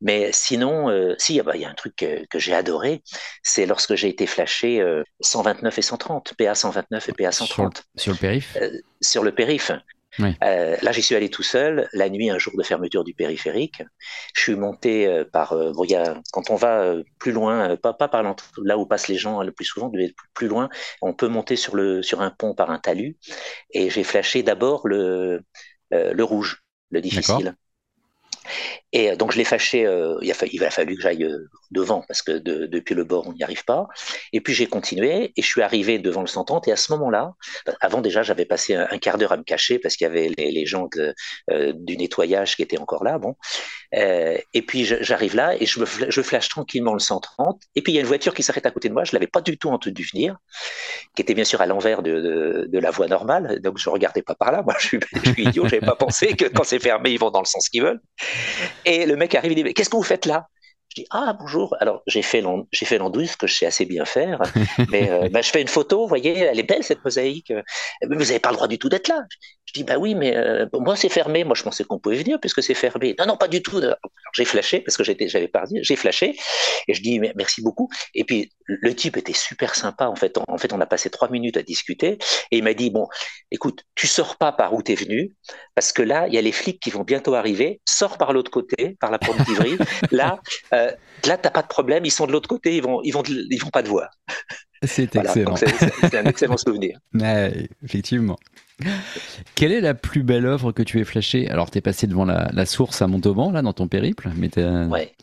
Mais 0.00 0.30
sinon, 0.32 0.88
euh, 0.88 1.14
si, 1.18 1.38
ah 1.38 1.42
bah, 1.42 1.56
il 1.56 1.60
y 1.60 1.66
a 1.66 1.68
un 1.68 1.74
truc 1.74 1.94
que, 1.96 2.38
j'ai 2.38 2.54
adoré, 2.54 3.02
c'est 3.42 3.66
lorsque 3.66 3.96
j'ai 3.96 4.08
été 4.08 4.26
flashé 4.26 4.82
129 5.20 5.74
euh, 5.74 5.78
et 5.78 5.82
130, 5.82 6.34
PA 6.38 6.54
129 6.54 7.08
et 7.10 7.12
PA 7.12 7.32
130. 7.32 7.84
Sur, 7.96 8.12
le 8.12 8.18
périph' 8.18 8.56
euh, 8.60 8.70
Sur 9.02 9.22
le 9.22 9.34
périph'. 9.34 9.72
Euh, 10.20 10.76
là, 10.82 10.92
j'y 10.92 11.02
suis 11.02 11.14
allé 11.14 11.28
tout 11.28 11.42
seul, 11.42 11.88
la 11.92 12.08
nuit, 12.08 12.30
un 12.30 12.38
jour 12.38 12.54
de 12.56 12.62
fermeture 12.62 13.04
du 13.04 13.14
périphérique. 13.14 13.82
Je 14.34 14.42
suis 14.42 14.54
monté 14.54 15.06
euh, 15.06 15.24
par. 15.24 15.52
Euh, 15.52 15.72
quand 16.32 16.50
on 16.50 16.56
va 16.56 16.94
plus 17.18 17.32
loin, 17.32 17.76
pas, 17.76 17.92
pas 17.92 18.08
par 18.08 18.22
là 18.62 18.78
où 18.78 18.86
passent 18.86 19.08
les 19.08 19.16
gens 19.16 19.42
le 19.42 19.52
plus 19.52 19.64
souvent, 19.64 19.90
mais 19.92 20.14
plus 20.34 20.48
loin, 20.48 20.68
on 21.02 21.14
peut 21.14 21.28
monter 21.28 21.56
sur, 21.56 21.76
le, 21.76 22.02
sur 22.02 22.20
un 22.20 22.30
pont 22.30 22.54
par 22.54 22.70
un 22.70 22.78
talus. 22.78 23.16
Et 23.70 23.90
j'ai 23.90 24.04
flashé 24.04 24.42
d'abord 24.42 24.86
le, 24.88 25.42
le 25.90 26.22
rouge, 26.22 26.62
le 26.90 27.00
difficile. 27.00 27.54
Et 28.92 29.14
donc 29.16 29.32
je 29.32 29.38
l'ai 29.38 29.44
fâché, 29.44 29.80
il, 30.22 30.32
a, 30.32 30.34
il, 30.50 30.64
a, 30.64 30.70
fallu 30.70 30.96
que 30.96 31.02
j'aille 31.02 31.28
devant 31.70 32.02
parce 32.06 32.22
que 32.22 32.32
depuis 32.32 32.94
le 32.94 33.04
bord 33.04 33.26
on 33.26 33.32
n'y 33.32 33.42
arrive 33.42 33.64
pas. 33.64 33.88
Et 34.32 34.40
puis 34.40 34.54
j'ai 34.54 34.66
continué 34.66 35.32
et 35.36 35.42
je 35.42 35.46
suis 35.46 35.62
arrivé 35.62 35.98
devant 35.98 36.20
le 36.20 36.26
130 36.26 36.68
et 36.68 36.72
à 36.72 36.76
ce 36.76 36.92
moment-là, 36.92 37.34
avant 37.80 38.00
déjà 38.00 38.22
j'avais 38.22 38.44
passé 38.44 38.74
un, 38.74 38.98
quart 38.98 39.18
d'heure 39.18 39.32
à 39.32 39.36
me 39.36 39.42
cacher 39.42 39.78
parce 39.78 39.96
qu'il 39.96 40.06
y 40.06 40.10
avait 40.10 40.28
les, 40.36 40.66
gens 40.66 40.88
euh, 41.50 41.72
du 41.74 41.96
nettoyage 41.96 42.56
qui 42.56 42.62
étaient 42.62 42.78
encore 42.78 43.04
là. 43.04 43.18
Bon, 43.18 43.36
euh, 43.94 44.38
et 44.54 44.62
puis 44.62 44.84
j'arrive 44.84 45.36
là 45.36 45.54
et 45.60 45.66
je, 45.66 45.80
je 46.08 46.22
flash 46.22 46.48
tranquillement 46.48 46.92
le 46.92 46.98
130 46.98 47.60
et 47.74 47.82
puis 47.82 47.92
il 47.92 47.96
y 47.96 47.98
a 47.98 48.00
une 48.00 48.06
voiture 48.06 48.34
qui 48.34 48.42
s'arrête 48.42 48.66
à 48.66 48.70
côté 48.70 48.88
de 48.88 48.94
moi. 48.94 49.04
Je 49.04 49.12
l'avais 49.12 49.26
pas 49.26 49.40
du 49.40 49.58
tout 49.58 49.70
entendu 49.70 50.06
venir, 50.12 50.36
qui 51.14 51.22
était 51.22 51.34
bien 51.34 51.44
sûr 51.44 51.60
à 51.60 51.66
l'envers 51.66 52.02
de, 52.02 52.66
de, 52.68 52.78
la 52.78 52.90
voie 52.90 53.06
normale. 53.06 53.60
Donc 53.60 53.78
je 53.78 53.88
regardais 53.90 54.22
pas 54.22 54.34
par 54.34 54.52
là. 54.52 54.62
Moi 54.62 54.74
je 54.78 54.86
suis, 54.86 55.00
je 55.24 55.30
suis 55.32 55.44
idiot, 55.44 55.68
j'avais 55.68 55.84
pas 55.84 55.96
pensé 55.96 56.34
que 56.34 56.46
quand 56.46 56.64
c'est 56.64 56.78
fermé 56.78 57.10
ils 57.10 57.18
vont 57.18 57.30
dans 57.30 57.40
le 57.40 57.46
sens 57.46 57.68
qu'ils 57.68 57.82
veulent. 57.82 58.00
Et 58.84 59.06
le 59.06 59.16
mec 59.16 59.34
arrive 59.34 59.52
et 59.52 59.62
dit 59.62 59.74
qu'est-ce 59.74 59.90
que 59.90 59.96
vous 59.96 60.02
faites 60.02 60.26
là? 60.26 60.48
Dis 61.00 61.06
ah 61.10 61.36
bonjour. 61.38 61.76
Alors 61.80 62.02
j'ai 62.06 62.22
fait 62.22 62.42
j'ai 62.72 62.86
fait 62.86 62.98
l'andouille, 62.98 63.28
ce 63.28 63.36
que 63.36 63.46
je 63.46 63.54
sais 63.54 63.66
assez 63.66 63.86
bien 63.86 64.04
faire, 64.04 64.42
mais 64.90 65.10
euh, 65.10 65.28
bah, 65.30 65.42
je 65.42 65.50
fais 65.50 65.62
une 65.62 65.68
photo. 65.68 66.02
Vous 66.02 66.08
voyez, 66.08 66.38
elle 66.38 66.58
est 66.58 66.68
belle 66.68 66.82
cette 66.84 67.04
mosaïque. 67.04 67.52
Mais 68.02 68.16
vous 68.16 68.24
n'avez 68.24 68.38
pas 68.38 68.50
le 68.50 68.56
droit 68.56 68.68
du 68.68 68.78
tout 68.78 68.88
d'être 68.88 69.08
là. 69.08 69.24
Je 69.68 69.74
dis 69.74 69.84
bah 69.84 69.98
oui, 69.98 70.14
mais 70.14 70.34
euh, 70.34 70.64
moi 70.72 70.96
c'est 70.96 71.10
fermé. 71.10 71.44
Moi 71.44 71.54
je 71.54 71.62
pensais 71.62 71.84
qu'on 71.84 71.98
pouvait 71.98 72.16
venir 72.16 72.40
puisque 72.40 72.62
c'est 72.62 72.72
fermé. 72.72 73.14
Non 73.18 73.26
non 73.26 73.36
pas 73.36 73.48
du 73.48 73.62
tout. 73.62 73.82
J'ai 74.32 74.46
flashé 74.46 74.80
parce 74.80 74.96
que 74.96 75.04
j'avais 75.04 75.48
pas 75.48 75.66
dit. 75.66 75.78
J'ai 75.82 75.94
flashé 75.94 76.38
et 76.88 76.94
je 76.94 77.02
dis 77.02 77.20
merci 77.20 77.60
beaucoup. 77.60 77.90
Et 78.14 78.24
puis 78.24 78.50
le 78.64 78.94
type 78.94 79.18
était 79.18 79.34
super 79.34 79.74
sympa 79.74 80.06
en 80.06 80.16
fait. 80.16 80.38
En 80.48 80.56
fait 80.56 80.72
on 80.72 80.80
a 80.80 80.86
passé 80.86 81.10
trois 81.10 81.28
minutes 81.28 81.58
à 81.58 81.62
discuter 81.62 82.16
et 82.50 82.56
il 82.56 82.64
m'a 82.64 82.72
dit 82.72 82.88
bon 82.88 83.08
écoute 83.50 83.84
tu 83.94 84.06
sors 84.06 84.36
pas 84.38 84.52
par 84.52 84.72
où 84.72 84.82
tu 84.82 84.92
es 84.92 84.94
venu 84.94 85.34
parce 85.74 85.92
que 85.92 86.00
là 86.00 86.28
il 86.28 86.32
y 86.32 86.38
a 86.38 86.42
les 86.42 86.52
flics 86.52 86.80
qui 86.80 86.88
vont 86.88 87.04
bientôt 87.04 87.34
arriver. 87.34 87.82
Sors 87.84 88.16
par 88.16 88.32
l'autre 88.32 88.50
côté 88.50 88.96
par 89.00 89.10
la 89.10 89.18
porte 89.18 89.42
d'Ivry. 89.44 89.76
là 90.12 90.40
euh, 90.72 90.90
là 91.26 91.36
t'as 91.36 91.50
pas 91.50 91.62
de 91.62 91.68
problème. 91.68 92.06
Ils 92.06 92.10
sont 92.10 92.26
de 92.26 92.32
l'autre 92.32 92.48
côté. 92.48 92.74
Ils 92.74 92.82
vont 92.82 93.02
ils 93.04 93.12
vont 93.12 93.22
ils 93.22 93.62
vont 93.62 93.68
pas 93.68 93.82
te 93.82 93.88
voir. 93.88 94.08
C'est 94.82 95.16
excellent. 95.16 95.56
C'est 95.56 96.16
un 96.16 96.24
excellent 96.26 96.56
souvenir. 96.56 96.98
effectivement. 97.84 98.38
Quelle 99.54 99.72
est 99.72 99.80
la 99.80 99.94
plus 99.94 100.22
belle 100.22 100.46
œuvre 100.46 100.72
que 100.72 100.82
tu 100.82 101.00
aies 101.00 101.04
flashée? 101.04 101.48
Alors, 101.50 101.70
tu 101.70 101.78
es 101.78 101.80
passé 101.80 102.06
devant 102.06 102.24
la, 102.24 102.66
source 102.66 103.02
à 103.02 103.06
Montauban, 103.06 103.50
là, 103.50 103.62
dans 103.62 103.72
ton 103.72 103.88
périple, 103.88 104.30
mais 104.36 104.50
ouais. 104.58 105.14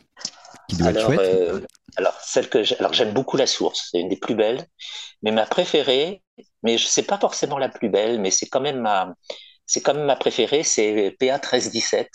qui 0.67 0.75
doit 0.75 0.87
alors, 0.87 1.01
être 1.01 1.05
chouette. 1.05 1.19
Euh, 1.19 1.61
alors, 1.97 2.19
celle 2.21 2.49
que 2.49 2.77
alors 2.79 2.93
j'aime 2.93 3.13
beaucoup 3.13 3.37
la 3.37 3.47
source, 3.47 3.89
c'est 3.91 3.99
une 3.99 4.09
des 4.09 4.17
plus 4.17 4.35
belles, 4.35 4.65
mais 5.23 5.31
ma 5.31 5.45
préférée, 5.45 6.21
mais 6.63 6.77
je 6.77 6.85
sais 6.85 7.03
pas 7.03 7.17
forcément 7.17 7.57
la 7.57 7.69
plus 7.69 7.89
belle, 7.89 8.19
mais 8.19 8.31
c'est 8.31 8.47
quand 8.47 8.59
même 8.59 8.81
ma, 8.81 9.15
c'est 9.65 9.81
quand 9.81 9.93
même 9.93 10.05
ma 10.05 10.17
préférée, 10.17 10.63
c'est 10.63 11.15
PA 11.19 11.35
1317, 11.35 12.09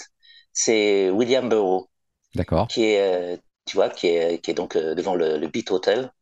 c'est 0.52 1.08
William 1.10 1.48
Burroughs. 1.48 1.88
D'accord. 2.34 2.68
Qui 2.68 2.84
est, 2.84 3.00
euh, 3.00 3.36
tu 3.64 3.76
vois, 3.76 3.88
qui 3.88 4.08
est, 4.08 4.44
qui 4.44 4.50
est 4.50 4.54
donc 4.54 4.76
euh, 4.76 4.94
devant 4.94 5.14
le, 5.14 5.38
le 5.38 5.48
Beat 5.48 5.70
Hotel 5.70 6.12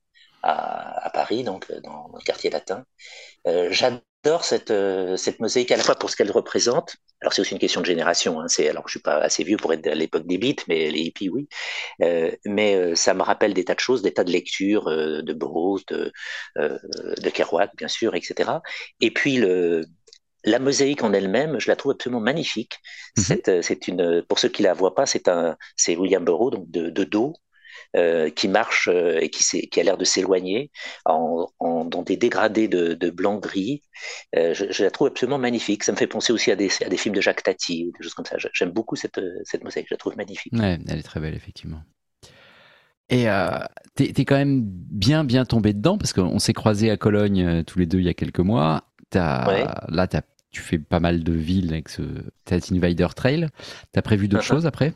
à, 0.43 1.07
à, 1.07 1.11
Paris, 1.11 1.45
donc 1.45 1.71
dans 1.83 2.11
le 2.15 2.25
quartier 2.25 2.51
latin. 2.51 2.85
Euh, 3.47 3.69
J'adore 3.71 4.45
cette, 4.45 4.71
euh, 4.71 5.17
cette 5.17 5.41
mosaïque 5.41 5.71
à 5.71 5.77
la 5.77 5.83
fois 5.83 5.95
pour 5.95 6.11
ce 6.11 6.17
qu'elle 6.17 6.31
représente. 6.31 6.97
Alors 7.21 7.33
c'est 7.33 7.43
aussi 7.43 7.53
une 7.53 7.59
question 7.59 7.81
de 7.81 7.87
génération. 7.87 8.41
Hein. 8.41 8.49
C'est 8.49 8.69
alors 8.69 8.85
je 8.87 8.93
suis 8.93 9.01
pas 9.01 9.19
assez 9.19 9.45
vieux 9.45 9.57
pour 9.57 9.73
être 9.73 9.87
à 9.87 9.95
l'époque 9.95 10.27
des 10.27 10.39
beats, 10.39 10.63
mais 10.69 10.91
les 10.91 11.01
hippies 11.01 11.29
oui. 11.29 11.49
Euh, 12.03 12.31
mais 12.45 12.75
euh, 12.75 12.95
ça 12.95 13.15
me 13.15 13.23
rappelle 13.23 13.55
des 13.55 13.65
tas 13.65 13.75
de 13.75 13.81
choses, 13.81 14.03
des 14.03 14.13
tas 14.13 14.25
de 14.25 14.31
lectures 14.31 14.89
euh, 14.89 15.23
de 15.23 15.33
Burroughs, 15.33 15.83
de, 15.89 16.13
de 16.57 17.31
Kerouac 17.31 17.73
bien 17.77 17.89
sûr, 17.89 18.15
etc. 18.15 18.51
Et 19.01 19.13
puis 19.13 19.37
le 19.37 19.85
la 20.45 20.61
mosaïque 20.61 21.03
en 21.03 21.13
elle-même, 21.13 21.59
je 21.59 21.69
la 21.69 21.77
trouve 21.77 21.93
absolument 21.93 22.21
magnifique. 22.21 22.79
Mm-hmm. 23.19 23.61
C'est 23.61 23.89
une, 23.89 24.23
pour 24.29 24.39
ceux 24.39 24.49
qui 24.49 24.63
la 24.63 24.73
voient 24.73 24.95
pas, 24.95 25.05
c'est 25.05 25.29
un, 25.29 25.57
c'est 25.77 25.97
William 25.97 26.25
Burroughs 26.25 26.53
donc 26.53 26.71
de, 26.71 26.91
de 26.91 27.05
dos 27.05 27.35
euh, 27.97 28.31
qui 28.31 28.49
marche 28.49 28.89
euh, 28.89 29.19
et 29.21 29.31
qui, 29.31 29.43
qui 29.45 29.81
a 29.81 29.83
l'air 29.83 29.97
de 29.97 30.05
s'éloigner 30.05 30.71
en, 31.05 31.49
dans 31.61 32.03
des 32.03 32.17
dégradés 32.17 32.69
de, 32.69 32.95
de 32.95 33.11
blanc-gris. 33.11 33.83
Euh, 34.37 34.55
je, 34.55 34.83
la 34.83 34.91
trouve 34.91 35.09
absolument 35.09 35.39
magnifique. 35.39 35.85
Ça 35.85 35.93
me 35.93 35.97
fait 35.97 36.07
penser 36.07 36.33
aussi 36.33 36.51
à 36.51 36.57
des, 36.57 36.69
à 36.85 36.89
des 36.89 36.97
films 36.97 37.15
de 37.15 37.21
Jacques 37.21 37.43
Tati 37.43 37.87
ou 37.87 37.93
des 37.97 38.05
choses 38.05 38.15
comme 38.15 38.27
ça. 38.27 38.37
J'aime 38.53 38.71
beaucoup 38.71 38.97
cette, 38.97 39.21
cette 39.45 39.65
mosaïque, 39.65 39.87
je 39.89 39.95
la 39.95 39.99
trouve 39.99 40.17
magnifique. 40.17 40.53
Ouais, 40.53 40.79
elle 40.89 40.99
est 40.99 41.03
très 41.03 41.21
belle, 41.21 41.35
effectivement. 41.35 41.83
Et 43.09 43.31
euh, 43.31 43.59
t'es 43.95 44.13
es 44.17 44.25
quand 44.25 44.37
même 44.37 44.63
bien, 44.65 45.25
bien 45.25 45.47
tombé 45.47 45.73
dedans 45.73 45.97
parce 45.97 46.13
qu'on 46.13 46.39
s'est 46.39 46.53
croisés 46.53 46.91
à 46.91 46.99
Cologne 46.99 47.65
tous 47.65 47.79
les 47.79 47.87
deux 47.87 48.01
il 48.01 48.05
y 48.05 48.11
a 48.11 48.15
quelques 48.15 48.41
mois. 48.41 48.85
As, 49.15 49.87
Là, 49.89 50.07
as, 50.13 50.23
tu 50.51 50.61
fais 50.61 50.79
pas 50.79 51.01
mal 51.01 51.25
de 51.25 51.33
villes 51.33 51.73
avec 51.73 51.89
ce 51.89 52.03
Invader 52.51 53.09
Trail. 53.17 53.49
T'as 53.93 54.03
prévu 54.03 54.29
d'autres 54.29 54.45
uh-huh. 54.45 54.47
choses 54.47 54.67
après? 54.67 54.93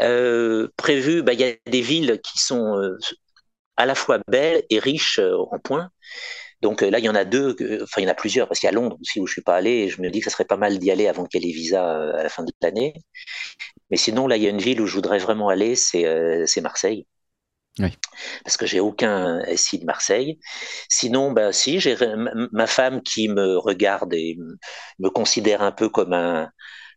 Euh, 0.00 0.68
prévu, 0.76 1.22
bah, 1.22 1.32
il 1.32 1.40
y 1.40 1.44
a 1.44 1.54
des 1.70 1.80
villes 1.80 2.20
qui 2.22 2.38
sont 2.38 2.78
euh, 2.78 2.98
à 3.76 3.86
la 3.86 3.94
fois 3.94 4.18
belles 4.28 4.64
et 4.70 4.78
riches 4.78 5.18
euh, 5.18 5.36
en 5.50 5.58
points. 5.58 5.90
Donc 6.62 6.80
là, 6.80 6.98
il 6.98 7.04
y 7.04 7.08
en 7.10 7.14
a 7.14 7.24
deux, 7.24 7.56
enfin 7.82 8.00
il 8.00 8.04
y 8.04 8.06
en 8.06 8.10
a 8.10 8.14
plusieurs, 8.14 8.48
parce 8.48 8.60
qu'il 8.60 8.68
y 8.68 8.70
a 8.70 8.72
Londres 8.72 8.96
aussi 9.00 9.20
où 9.20 9.26
je 9.26 9.32
suis 9.34 9.42
pas 9.42 9.56
allé, 9.56 9.70
et 9.70 9.88
je 9.90 10.00
me 10.00 10.08
dis 10.10 10.20
que 10.20 10.24
ça 10.24 10.30
serait 10.30 10.46
pas 10.46 10.56
mal 10.56 10.78
d'y 10.78 10.90
aller 10.90 11.08
avant 11.08 11.26
qu'il 11.26 11.42
y 11.42 11.44
ait 11.44 11.48
les 11.48 11.52
visas 11.54 12.14
à 12.14 12.22
la 12.22 12.28
fin 12.30 12.42
de 12.42 12.52
l'année. 12.62 12.94
Mais 13.90 13.98
sinon, 13.98 14.26
là, 14.26 14.36
il 14.38 14.42
y 14.42 14.46
a 14.46 14.50
une 14.50 14.60
ville 14.60 14.80
où 14.80 14.86
je 14.86 14.94
voudrais 14.94 15.18
vraiment 15.18 15.48
aller, 15.50 15.76
c'est 15.76 16.60
Marseille. 16.62 17.06
Oui. 17.80 17.88
Parce 18.44 18.56
que 18.56 18.66
j'ai 18.66 18.80
aucun 18.80 19.42
SI 19.56 19.78
de 19.80 19.84
Marseille. 19.84 20.38
Sinon, 20.88 21.32
bah, 21.32 21.52
si, 21.52 21.80
j'ai 21.80 21.96
ma 22.52 22.66
femme 22.66 23.02
qui 23.02 23.28
me 23.28 23.58
regarde 23.58 24.14
et 24.14 24.38
me 24.98 25.10
considère 25.10 25.60
un 25.62 25.72
peu 25.72 25.88
comme 25.88 26.12
un, 26.12 26.50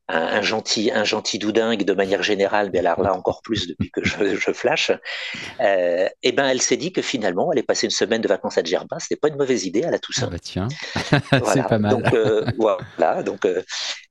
un, 0.09 0.41
gentil, 0.41 0.91
un 0.91 1.03
gentil 1.03 1.37
doudingue 1.37 1.83
de 1.83 1.93
manière 1.93 2.23
générale, 2.23 2.69
mais 2.71 2.79
alors 2.79 3.01
là 3.01 3.13
encore 3.13 3.41
plus 3.41 3.67
depuis 3.67 3.91
que 3.91 4.03
je, 4.03 4.35
je 4.35 4.51
flash, 4.51 4.91
euh, 5.59 6.07
et 6.23 6.31
ben 6.31 6.47
elle 6.47 6.61
s'est 6.61 6.77
dit 6.77 6.93
que 6.93 7.01
finalement, 7.01 7.51
elle 7.51 7.59
est 7.59 7.63
passée 7.63 7.87
une 7.87 7.91
semaine 7.91 8.21
de 8.21 8.27
vacances 8.27 8.57
à 8.57 8.63
Djerba, 8.63 8.99
c'était 8.99 9.17
pas 9.17 9.27
une 9.27 9.35
mauvaise 9.35 9.65
idée 9.65 9.83
à 9.83 9.91
la 9.91 9.99
Toussaint. 9.99 10.27
Ah 10.27 10.31
bah 10.31 10.39
tiens, 10.39 10.67
c'est 11.53 11.67
pas 11.67 11.79
mal. 11.79 11.91
Donc 11.91 12.13
euh, 12.13 12.45
voilà, 12.57 13.23
donc 13.23 13.45
euh, 13.45 13.61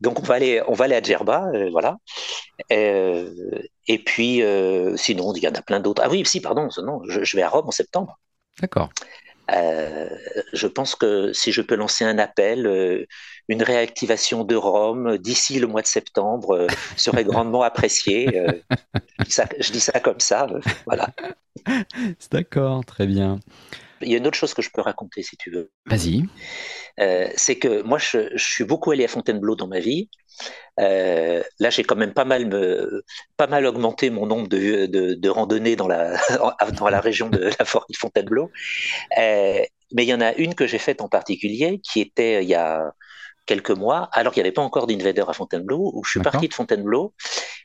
donc 0.00 0.20
on 0.20 0.22
va 0.22 0.34
aller, 0.34 0.62
on 0.68 0.74
va 0.74 0.84
aller 0.84 0.96
à 0.96 1.02
Djerba, 1.02 1.50
voilà. 1.70 1.96
et 2.70 3.98
puis 4.04 4.42
sinon, 4.96 5.32
il 5.34 5.42
y 5.42 5.48
en 5.48 5.54
a 5.54 5.62
plein 5.62 5.80
d'autres. 5.80 6.02
Ah 6.04 6.10
oui, 6.10 6.24
si, 6.26 6.40
pardon, 6.40 6.68
non, 6.82 7.00
je, 7.08 7.24
je 7.24 7.36
vais 7.36 7.42
à 7.42 7.48
Rome 7.48 7.68
en 7.68 7.72
septembre. 7.72 8.18
D'accord. 8.60 8.90
Euh, 9.52 10.08
je 10.52 10.66
pense 10.66 10.94
que 10.94 11.32
si 11.32 11.52
je 11.52 11.62
peux 11.62 11.76
lancer 11.76 12.04
un 12.04 12.18
appel, 12.18 12.66
euh, 12.66 13.06
une 13.48 13.62
réactivation 13.62 14.44
de 14.44 14.56
Rome 14.56 15.18
d'ici 15.18 15.58
le 15.60 15.66
mois 15.66 15.82
de 15.82 15.86
septembre 15.86 16.56
euh, 16.56 16.66
serait 16.96 17.24
grandement 17.24 17.62
appréciée. 17.62 18.26
je, 18.28 19.72
dis 19.72 19.80
ça, 19.80 20.00
comme 20.00 20.20
ça, 20.20 20.46
voilà. 20.86 21.08
D'accord, 22.30 22.84
très 22.84 23.06
bien. 23.06 23.38
Il 24.02 24.10
y 24.10 24.14
a 24.14 24.18
une 24.18 24.26
autre 24.26 24.36
chose 24.36 24.52
que 24.52 24.62
je 24.62 24.70
peux 24.70 24.82
raconter 24.82 25.22
si 25.22 25.36
tu 25.36 25.50
veux. 25.50 25.70
Vas-y. 25.86 26.24
C'est 26.98 27.58
que 27.58 27.82
moi, 27.82 27.98
je, 27.98 28.30
je, 28.34 28.44
suis 28.44 28.64
beaucoup 28.64 28.90
allé 28.90 29.04
à 29.04 29.08
Fontainebleau 29.08 29.56
dans 29.56 29.68
ma 29.68 29.80
vie. 29.80 30.08
Euh, 30.80 31.42
là, 31.58 31.70
j'ai 31.70 31.84
quand 31.84 31.96
même 31.96 32.12
pas 32.12 32.24
mal, 32.24 32.46
me, 32.46 33.04
pas 33.36 33.46
mal 33.46 33.66
augmenté 33.66 34.10
mon 34.10 34.26
nombre 34.26 34.48
de, 34.48 34.86
de, 34.86 35.14
de 35.14 35.28
randonnées 35.28 35.76
dans 35.76 35.88
la, 35.88 36.16
dans 36.78 36.88
la 36.88 37.00
région 37.00 37.28
de 37.28 37.50
la 37.58 37.64
forêt 37.64 37.86
de 37.90 37.96
Fontainebleau. 37.96 38.50
Euh, 39.18 39.60
mais 39.92 40.04
il 40.04 40.08
y 40.08 40.14
en 40.14 40.20
a 40.20 40.34
une 40.34 40.54
que 40.54 40.66
j'ai 40.66 40.78
faite 40.78 41.00
en 41.00 41.08
particulier 41.08 41.80
qui 41.80 42.00
était 42.00 42.42
il 42.42 42.48
y 42.48 42.54
a 42.54 42.92
quelques 43.46 43.70
mois, 43.70 44.08
alors 44.12 44.32
qu'il 44.32 44.42
n'y 44.42 44.48
avait 44.48 44.54
pas 44.54 44.62
encore 44.62 44.88
d'Invader 44.88 45.24
à 45.28 45.32
Fontainebleau, 45.32 45.92
où 45.94 46.02
je 46.02 46.10
suis 46.10 46.20
parti 46.20 46.48
de 46.48 46.54
Fontainebleau 46.54 47.14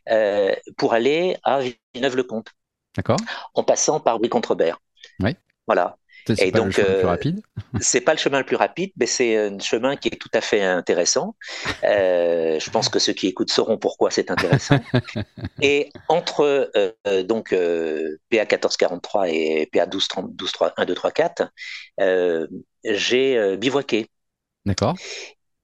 euh, 0.10 0.54
pour 0.78 0.94
aller 0.94 1.38
à 1.44 1.60
Villeneuve-le-Comte. 1.94 2.50
D'accord. 2.96 3.17
En 3.56 3.63
passant 3.63 4.00
par 4.00 4.20
Brie-Contrebert. 4.20 4.80
Oui. 5.22 5.36
Voilà. 5.65 5.98
C'est 6.27 6.51
pas 6.51 6.60
donc, 6.60 6.67
le 6.67 6.71
chemin 6.71 6.89
le 6.89 6.99
plus 6.99 7.07
rapide 7.07 7.41
C'est 7.79 8.01
pas 8.01 8.13
le 8.13 8.19
chemin 8.19 8.39
le 8.39 8.45
plus 8.45 8.55
rapide, 8.55 8.91
mais 8.97 9.05
c'est 9.05 9.38
un 9.38 9.60
chemin 9.60 9.95
qui 9.95 10.10
est 10.10 10.19
tout 10.19 10.29
à 10.34 10.41
fait 10.41 10.62
intéressant. 10.63 11.36
Euh, 11.84 12.60
je 12.60 12.69
pense 12.69 12.89
que 12.89 12.99
ceux 12.99 13.13
qui 13.13 13.27
écoutent 13.27 13.51
sauront 13.51 13.77
pourquoi 13.77 14.12
c'est 14.12 14.29
intéressant. 14.31 14.79
et 15.62 15.89
entre 16.07 16.71
euh, 16.75 17.23
donc 17.23 17.53
euh, 17.53 18.17
PA 18.29 18.41
1443 18.41 19.29
et 19.29 19.69
PA 19.71 19.86
12, 19.86 20.07
30, 20.07 20.36
12 20.36 20.51
3, 20.51 20.73
1, 20.77 20.86
2, 20.86 20.93
3, 20.93 21.12
4, 21.12 21.51
j'ai 22.84 23.57
bivouaqué. 23.57 24.07
D'accord. 24.65 24.95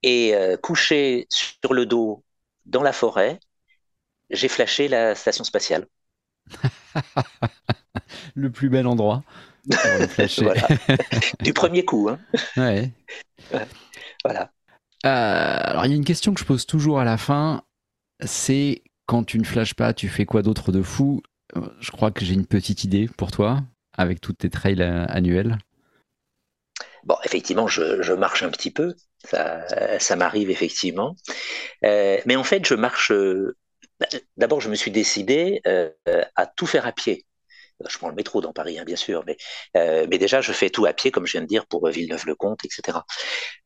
Et 0.03 0.33
couché 0.61 1.27
sur 1.29 1.73
le 1.73 1.85
dos 1.85 2.23
dans 2.65 2.83
la 2.83 2.93
forêt, 2.93 3.39
j'ai 4.29 4.47
flashé 4.47 4.87
la 4.87 5.15
station 5.15 5.43
spatiale. 5.43 5.87
le 8.35 8.49
plus 8.51 8.69
bel 8.69 8.87
endroit. 8.87 9.23
du 11.41 11.53
premier 11.53 11.86
coup. 11.86 12.10
Hein. 12.10 12.19
Ouais. 12.56 12.91
voilà. 14.23 14.51
Euh, 15.06 15.58
alors, 15.62 15.86
il 15.86 15.91
y 15.91 15.93
a 15.93 15.97
une 15.97 16.06
question 16.06 16.34
que 16.34 16.39
je 16.39 16.45
pose 16.45 16.65
toujours 16.65 16.99
à 16.99 17.06
la 17.06 17.17
fin 17.17 17.63
c'est 18.25 18.82
quand 19.06 19.23
tu 19.23 19.38
ne 19.38 19.43
flashes 19.43 19.75
pas, 19.75 19.93
tu 19.93 20.10
fais 20.10 20.25
quoi 20.25 20.41
d'autre 20.41 20.71
de 20.71 20.82
fou? 20.82 21.21
Euh, 21.56 21.62
Je 21.80 21.91
crois 21.91 22.10
que 22.10 22.25
j'ai 22.25 22.34
une 22.34 22.47
petite 22.47 22.84
idée 22.84 23.08
pour 23.15 23.32
toi, 23.32 23.62
avec 23.95 24.21
toutes 24.21 24.39
tes 24.39 24.49
trails 24.49 24.82
euh, 24.82 25.06
annuels. 25.08 25.60
Bon, 27.03 27.15
effectivement, 27.23 27.67
je, 27.67 28.12
marche 28.13 28.41
un 28.41 28.49
petit 28.49 28.71
peu. 28.71 28.95
Ça, 29.23 30.15
m'arrive 30.15 30.49
effectivement. 30.49 31.15
mais 31.84 32.36
en 32.36 32.43
fait, 32.43 32.65
je 32.65 32.73
marche. 32.73 33.12
D'abord, 34.36 34.62
je 34.62 34.69
me 34.69 34.75
suis 34.75 34.91
décidé 34.91 35.62
à 36.36 36.47
tout 36.47 36.65
faire 36.65 36.86
à 36.86 36.91
pied 36.91 37.26
je 37.85 37.97
prends 37.97 38.09
le 38.09 38.15
métro 38.15 38.41
dans 38.41 38.53
Paris, 38.53 38.79
hein, 38.79 38.83
bien 38.85 38.95
sûr, 38.95 39.23
mais, 39.25 39.37
euh, 39.75 40.07
mais 40.09 40.17
déjà, 40.17 40.41
je 40.41 40.51
fais 40.51 40.69
tout 40.69 40.85
à 40.85 40.93
pied, 40.93 41.11
comme 41.11 41.25
je 41.25 41.33
viens 41.33 41.41
de 41.41 41.47
dire, 41.47 41.65
pour 41.67 41.87
Villeneuve-le-Comte, 41.87 42.65
etc. 42.65 42.99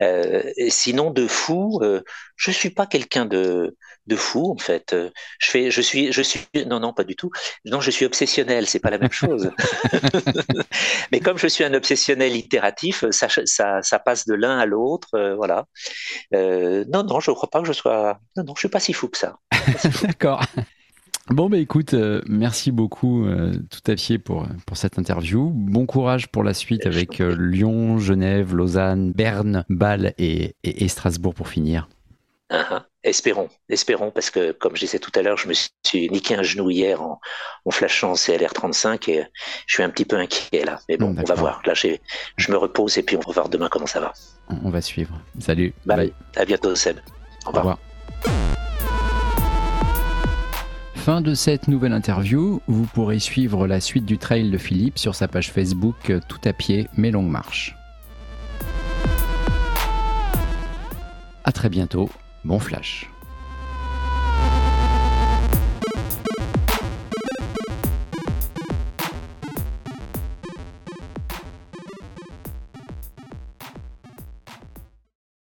Euh, 0.01 0.43
sinon, 0.69 1.11
de 1.11 1.27
fou, 1.27 1.79
euh, 1.81 2.01
je 2.35 2.51
suis 2.51 2.71
pas 2.71 2.85
quelqu'un 2.85 3.25
de, 3.25 3.77
de 4.07 4.15
fou, 4.15 4.51
en 4.51 4.57
fait. 4.57 4.95
Je 5.39 5.49
fais, 5.49 5.71
je 5.71 5.81
suis, 5.81 6.11
je 6.11 6.21
suis, 6.21 6.41
non, 6.67 6.79
non, 6.79 6.93
pas 6.93 7.03
du 7.03 7.15
tout. 7.15 7.31
Non, 7.65 7.79
je 7.79 7.91
suis 7.91 8.05
obsessionnel, 8.05 8.67
c'est 8.67 8.79
pas 8.79 8.89
la 8.89 8.97
même 8.97 9.11
chose. 9.11 9.51
mais 11.11 11.19
comme 11.19 11.37
je 11.37 11.47
suis 11.47 11.63
un 11.63 11.73
obsessionnel 11.73 12.35
itératif, 12.35 13.05
ça, 13.11 13.27
ça, 13.45 13.81
ça 13.81 13.99
passe 13.99 14.25
de 14.25 14.33
l'un 14.33 14.57
à 14.57 14.65
l'autre, 14.65 15.09
voilà. 15.35 15.65
non, 16.31 17.03
non, 17.03 17.19
je 17.19 17.31
crois 17.31 17.49
pas 17.49 17.61
que 17.61 17.67
je 17.67 17.73
sois, 17.73 18.19
non, 18.35 18.43
non, 18.43 18.55
je 18.55 18.59
suis 18.59 18.69
pas 18.69 18.79
si 18.79 18.93
fou 18.93 19.07
que 19.07 19.17
ça. 19.17 19.37
D'accord. 20.03 20.43
Bon, 21.31 21.49
bah 21.49 21.57
écoute, 21.57 21.93
euh, 21.93 22.21
merci 22.27 22.73
beaucoup 22.73 23.25
euh, 23.25 23.53
tout 23.69 23.89
à 23.89 23.95
pied 23.95 24.17
pour, 24.17 24.45
pour 24.65 24.75
cette 24.75 24.99
interview. 24.99 25.49
Bon 25.53 25.85
courage 25.85 26.27
pour 26.27 26.43
la 26.43 26.53
suite 26.53 26.85
avec 26.85 27.21
euh, 27.21 27.33
Lyon, 27.39 27.99
Genève, 27.99 28.53
Lausanne, 28.53 29.13
Berne, 29.13 29.63
Bâle 29.69 30.13
et, 30.17 30.57
et, 30.65 30.87
Strasbourg 30.89 31.33
pour 31.33 31.47
finir. 31.47 31.87
Ah. 32.49 32.85
espérons, 33.03 33.47
espérons, 33.69 34.11
parce 34.11 34.29
que 34.29 34.51
comme 34.51 34.75
je 34.75 34.81
disais 34.81 34.99
tout 34.99 35.11
à 35.15 35.21
l'heure, 35.21 35.37
je 35.37 35.47
me 35.47 35.53
suis 35.53 36.09
niqué 36.09 36.35
un 36.35 36.43
genou 36.43 36.69
hier 36.69 37.01
en, 37.01 37.21
en 37.63 37.71
flashant 37.71 38.15
CLR 38.15 38.51
35 38.51 39.07
et 39.07 39.25
je 39.67 39.73
suis 39.73 39.83
un 39.83 39.89
petit 39.89 40.03
peu 40.03 40.17
inquiet 40.17 40.65
là. 40.65 40.81
Mais 40.89 40.97
bon, 40.97 41.15
on 41.17 41.23
va 41.23 41.35
voir. 41.35 41.61
Là, 41.65 41.73
je 41.73 42.51
me 42.51 42.57
repose 42.57 42.97
et 42.97 43.03
puis 43.03 43.15
on 43.15 43.21
va 43.21 43.31
voir 43.31 43.47
demain 43.47 43.69
comment 43.71 43.87
ça 43.87 44.01
va. 44.01 44.11
On 44.65 44.69
va 44.69 44.81
suivre. 44.81 45.17
Salut. 45.39 45.73
bye. 45.85 46.11
À 46.35 46.43
bientôt, 46.43 46.75
Seb. 46.75 46.97
Au 47.45 47.51
revoir. 47.51 47.65
Au 47.65 47.69
revoir. 47.69 47.79
Fin 51.01 51.21
de 51.21 51.33
cette 51.33 51.67
nouvelle 51.67 51.93
interview, 51.93 52.61
vous 52.67 52.85
pourrez 52.85 53.17
suivre 53.17 53.65
la 53.65 53.81
suite 53.81 54.05
du 54.05 54.19
trail 54.19 54.51
de 54.51 54.57
Philippe 54.59 54.99
sur 54.99 55.15
sa 55.15 55.27
page 55.27 55.51
Facebook 55.51 56.13
Tout 56.27 56.37
à 56.45 56.53
pied 56.53 56.87
mais 56.95 57.09
longue 57.09 57.27
marche. 57.27 57.75
A 61.43 61.51
très 61.51 61.69
bientôt, 61.69 62.07
bon 62.45 62.59
flash. 62.59 63.10